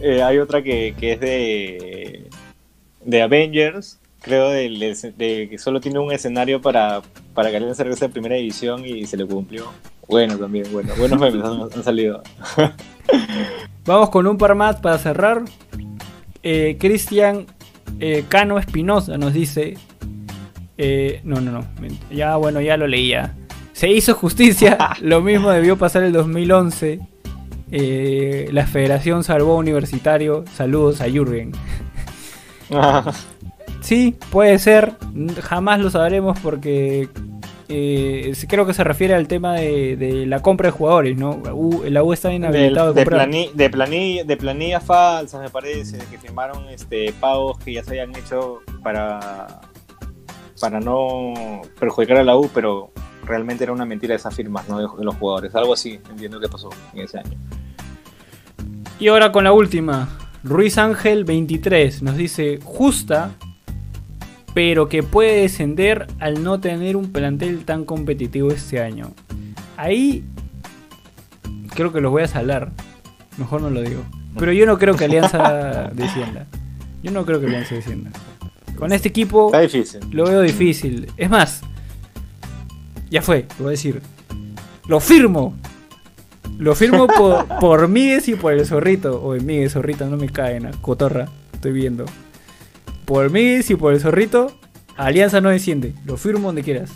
[0.00, 2.28] Eh, hay otra que, que es de,
[3.04, 7.02] de Avengers, creo, de, que solo tiene un escenario para,
[7.34, 9.70] para que Alianza regrese a primera división y se le cumplió.
[10.08, 12.22] Bueno, también, bueno, buenos memes han, salido.
[13.84, 15.42] Vamos con un par más para cerrar.
[16.42, 17.46] Eh, Cristian
[18.00, 19.76] eh, Cano Espinosa nos dice.
[21.24, 21.64] no, no, no.
[22.10, 23.34] Ya, bueno, ya lo leía.
[23.82, 24.78] Se hizo justicia.
[25.00, 27.00] lo mismo debió pasar el 2011.
[27.72, 30.44] Eh, la Federación salvó a Universitario.
[30.54, 31.50] Saludos a Jürgen.
[33.80, 34.92] Sí, puede ser.
[35.42, 37.08] Jamás lo sabremos porque
[37.68, 41.30] eh, creo que se refiere al tema de, de la compra de jugadores, ¿no?
[41.52, 43.28] U- la U está de, inhabilitado de, de, comprar.
[43.28, 47.90] plani- de, planilla, de planillas falsas, me parece, que firmaron este, pagos que ya se
[47.90, 49.60] habían hecho para,
[50.62, 51.34] para no
[51.80, 52.92] perjudicar a la U, pero
[53.24, 54.78] realmente era una mentira esas firmas ¿no?
[54.78, 55.52] de, los jugadores.
[55.56, 57.36] Algo así, entiendo que pasó en ese año.
[59.00, 60.08] Y ahora con la última.
[60.44, 63.32] Ruiz Ángel 23 nos dice justa,
[64.54, 69.10] pero que puede descender al no tener un plantel tan competitivo este año.
[69.76, 70.22] Ahí
[71.74, 72.70] creo que los voy a salar.
[73.36, 74.04] Mejor no lo digo.
[74.38, 76.46] Pero yo no creo que Alianza descienda.
[77.02, 78.12] Yo no creo que Alianza descienda.
[78.76, 80.00] Con este equipo Está difícil.
[80.10, 81.10] lo veo difícil.
[81.16, 81.60] Es más,
[83.10, 84.00] ya fue, lo voy a decir.
[84.88, 85.54] Lo firmo.
[86.58, 89.22] Lo firmo por, por y por el zorrito.
[89.22, 91.28] O en Migues, zorrita, no me caen, cotorra.
[91.52, 92.04] Estoy viendo.
[93.04, 94.52] Por Migues y por el zorrito,
[94.96, 95.94] Alianza no desciende.
[96.04, 96.90] Lo firmo donde quieras.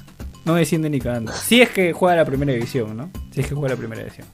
[0.45, 1.33] No desciende ni cagando.
[1.33, 3.11] Si es que juega la primera división, ¿no?
[3.33, 4.27] Si es que juega la primera división.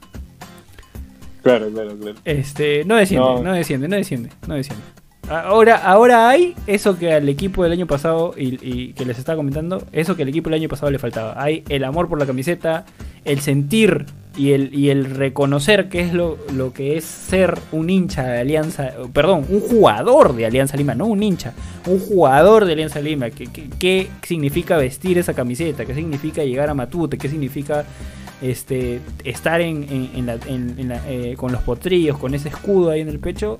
[1.42, 2.16] Claro, claro, claro.
[2.24, 3.52] Este, no desciende, no, No.
[3.52, 4.84] desciende, no desciende, no desciende.
[5.40, 9.82] Ahora, ahora hay eso que al equipo del año pasado y, que les estaba comentando,
[9.92, 11.34] eso que al equipo del año pasado le faltaba.
[11.42, 12.84] Hay el amor por la camiseta,
[13.24, 14.06] el sentir
[14.36, 16.38] y el, reconocer qué es lo,
[16.74, 21.22] que es ser un hincha de Alianza, perdón, un jugador de Alianza Lima, no un
[21.22, 21.52] hincha,
[21.86, 23.28] un jugador de Alianza Lima.
[23.30, 25.84] ¿Qué, significa vestir esa camiseta?
[25.84, 27.18] ¿Qué significa llegar a Matute?
[27.18, 27.84] ¿Qué significa
[28.40, 30.38] este, estar en, en- en la-
[30.96, 33.58] la- eh, con los potrillos, con ese escudo ahí en el pecho,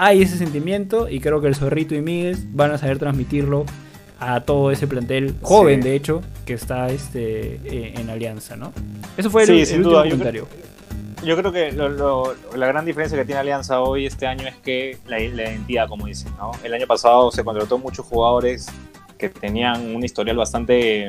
[0.00, 3.64] hay ese sentimiento y creo que el Zorrito y Miguel van a saber transmitirlo
[4.20, 5.88] a todo ese plantel joven, Sí.
[5.88, 8.72] de hecho, que está este, eh, en Alianza, ¿no?
[9.16, 10.48] Eso fue el, Sí, el sin último duda, yo comentario.
[11.24, 14.54] Yo creo que lo- lo- la gran diferencia que tiene Alianza hoy este año es
[14.56, 16.52] que la, la identidad, como dicen, ¿no?
[16.62, 18.68] El año pasado se contrató muchos jugadores
[19.18, 21.08] que tenían un historial bastante,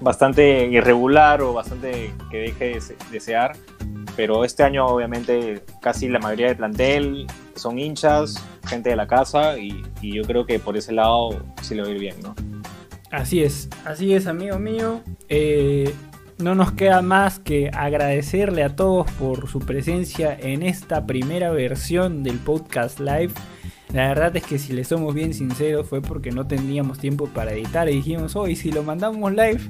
[0.00, 3.56] bastante irregular o bastante que deje de se- desear,
[4.16, 7.26] pero este año obviamente casi la mayoría del plantel
[7.58, 11.30] son hinchas, gente de la casa y, y yo creo que por ese lado
[11.62, 12.34] sí le va a ir bien, ¿no?
[13.10, 15.00] Así es, así es, amigo mío.
[15.28, 15.94] Eh,
[16.38, 22.22] no nos queda más que agradecerle a todos por su presencia en esta primera versión
[22.22, 23.32] del podcast live.
[23.92, 27.52] La verdad es que si le somos bien sinceros fue porque no teníamos tiempo para
[27.52, 29.60] editar y dijimos, hoy si lo mandamos live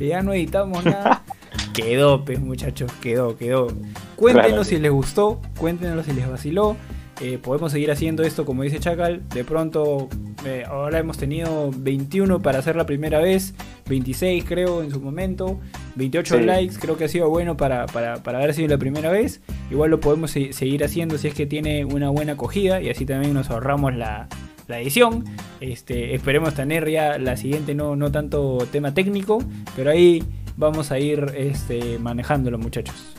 [0.00, 1.22] ya no editamos nada.
[1.74, 3.68] quedó, pues muchachos, quedó, quedó.
[4.16, 6.76] Cuéntenos si les gustó, cuéntenos si les vaciló.
[7.22, 9.26] Eh, podemos seguir haciendo esto como dice Chacal.
[9.30, 10.08] De pronto,
[10.44, 13.54] eh, ahora hemos tenido 21 para hacer la primera vez,
[13.88, 15.58] 26 creo en su momento,
[15.94, 16.44] 28 Sí.
[16.44, 19.40] likes, creo que ha sido bueno para, para, para haber sido la primera vez.
[19.70, 23.06] Igual lo podemos se- seguir haciendo si es que tiene una buena acogida y así
[23.06, 24.28] también nos ahorramos la,
[24.68, 25.24] la edición.
[25.60, 29.38] Este, esperemos tener ya la siguiente, no, no tanto tema técnico,
[29.74, 30.22] pero ahí
[30.58, 33.14] vamos a ir este, manejándolo, muchachos.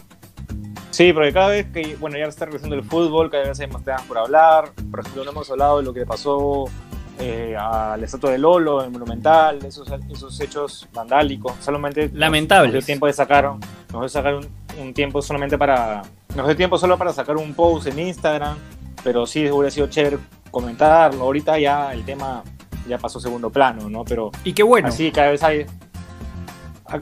[0.98, 3.84] Sí, porque cada vez que, bueno, ya está regresando el fútbol, cada vez hay más
[3.84, 4.72] temas por hablar.
[4.90, 6.66] Por ejemplo, no hemos hablado de lo que pasó
[7.20, 11.54] eh, al estatua de Lolo, en Monumental, esos, esos hechos vandálicos.
[11.62, 12.74] Solamente Lamentables.
[12.74, 14.48] Nos dio tiempo de sacar, nos dio sacar un,
[14.82, 16.02] un tiempo solamente para,
[16.36, 18.58] nos dio tiempo solo para sacar un post en Instagram,
[19.04, 20.18] pero sí hubiera sido chévere
[20.50, 21.26] comentarlo.
[21.26, 22.42] Ahorita ya el tema
[22.88, 24.04] ya pasó a segundo plano, ¿no?
[24.04, 24.88] Pero Y qué bueno.
[24.88, 25.68] Así cada vez hay.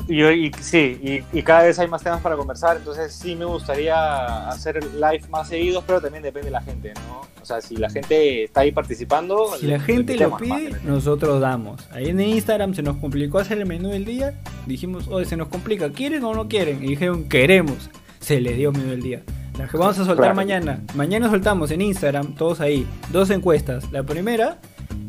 [0.07, 3.45] Y, y- sí, y, y cada vez hay más temas para conversar, entonces sí me
[3.45, 7.21] gustaría hacer live más seguidos, pero también depende de la gente, ¿no?
[7.41, 9.55] O sea, si la gente está ahí participando.
[9.59, 10.83] Si la gente lo más, pide, metemos.
[10.83, 11.87] nosotros damos.
[11.91, 14.33] Ahí en Instagram se nos complicó hacer el menú del día.
[14.65, 16.83] Dijimos, oye, se nos complica, ¿quieren o no quieren?
[16.83, 17.89] Y dijeron, queremos.
[18.19, 19.21] Se les dio menú del día.
[19.59, 20.35] La que vamos a soltar Claro.
[20.35, 20.81] mañana.
[20.95, 23.91] Mañana soltamos en Instagram, todos ahí, dos encuestas.
[23.91, 24.57] La primera,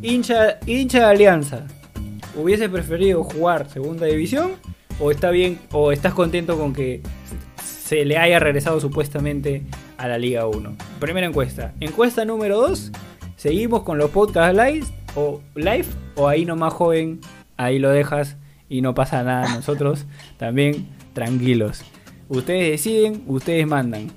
[0.03, 1.66] hincha, hincha de Alianza.
[2.37, 4.53] ¿Hubiese preferido jugar segunda división?
[5.01, 7.01] ¿O está bien, o estás contento con que
[7.64, 9.62] se le haya regresado supuestamente
[9.97, 10.76] a la Liga 1?
[11.01, 11.72] Primera encuesta.
[11.80, 12.93] Encuesta número 2.
[13.37, 17.20] ¿Seguimos con los podcasts live o, live, o ahí nomás joven?
[17.57, 18.37] Ahí lo dejas
[18.68, 19.55] y no pasa nada.
[19.55, 20.05] Nosotros
[20.37, 21.84] también tranquilos.
[22.28, 24.11] Ustedes deciden, ustedes mandan.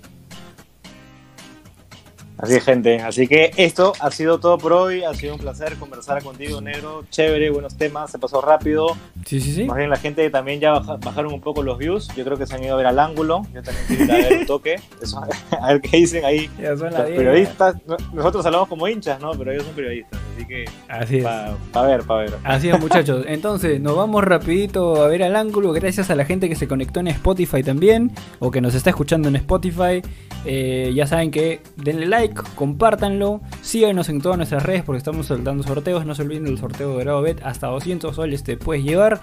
[2.41, 3.01] Así es, gente.
[3.01, 5.03] Así que esto ha sido todo por hoy.
[5.03, 7.03] Ha sido un placer conversar contigo, negro.
[7.09, 8.09] Chévere, buenos temas.
[8.11, 8.95] Se pasó rápido.
[9.25, 9.65] Sí, sí, sí.
[9.65, 12.07] Más bien la gente también ya baja- bajaron un poco los views.
[12.15, 13.41] Yo creo que se han ido a ver al ángulo.
[13.53, 14.75] Yo también quiero ir a ver un toque.
[15.01, 15.21] Eso,
[15.59, 17.17] a ver qué dicen ahí Ya son los 10.
[17.17, 17.75] periodistas.
[17.85, 19.31] No- Nosotros hablamos como hinchas, ¿no?
[19.31, 20.18] Pero ellos son periodistas.
[20.39, 21.23] Así que Así es.
[21.23, 22.33] para ver, para ver.
[22.45, 26.47] Así es muchachos, entonces nos vamos rapidito a ver al ángulo, gracias a la gente
[26.47, 30.01] que se conectó en Spotify también, o que nos está escuchando en Spotify,
[30.45, 35.63] Eh, ya saben que denle like, compártanlo, síganos en todas nuestras redes porque estamos soltando
[35.63, 39.19] sorteos, no se olviden del sorteo de Grado Bet, hasta 200 soles te puedes llevar,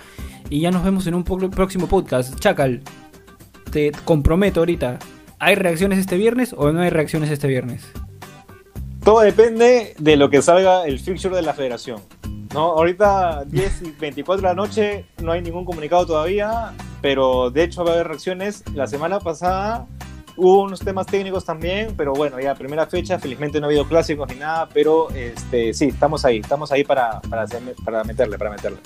[0.50, 2.38] y ya nos vemos en un próximo podcast.
[2.38, 2.82] Chacal,
[3.72, 4.98] te comprometo ahorita,
[5.38, 7.90] ¿hay reacciones este viernes o no hay reacciones este viernes?
[9.07, 12.02] Todo depende de lo que salga el fixture de la federación.
[12.52, 12.72] ¿no?
[12.72, 17.84] Ahorita 10 y 24 de la noche no hay ningún comunicado todavía, pero de hecho
[17.84, 18.64] va a haber reacciones.
[18.74, 19.86] La semana pasada
[20.36, 24.28] hubo unos temas técnicos también, pero bueno, ya primera fecha, felizmente no ha habido clásicos
[24.28, 28.50] ni nada, pero este, sí, estamos ahí, estamos ahí para, para, hacerme- para meterle, para
[28.50, 28.78] meterle.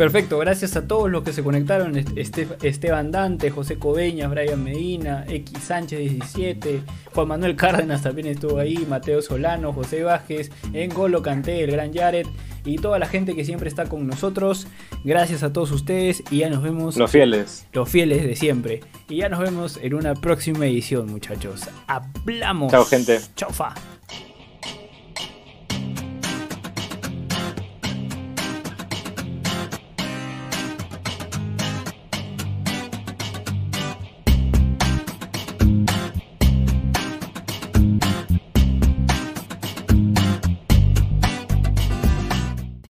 [0.00, 1.94] Perfecto, gracias a todos los que se conectaron.
[2.16, 6.80] Este- Esteban Dante, José Coveñas, Brian Medina, X Sánchez 17,
[7.14, 12.26] Juan Manuel Cárdenas también estuvo ahí, Mateo Solano, José Vázquez, Engolo Canté, el gran Jared
[12.64, 14.66] y toda la gente que siempre está con nosotros.
[15.04, 17.66] Gracias a todos ustedes y ya nos vemos Los fieles.
[17.72, 18.80] los fieles de siempre.
[19.08, 21.62] Y ya nos vemos en una próxima edición, muchachos.
[21.86, 22.72] Hablamos.
[22.72, 23.20] Chao, gente.
[23.36, 23.74] Chau, fa.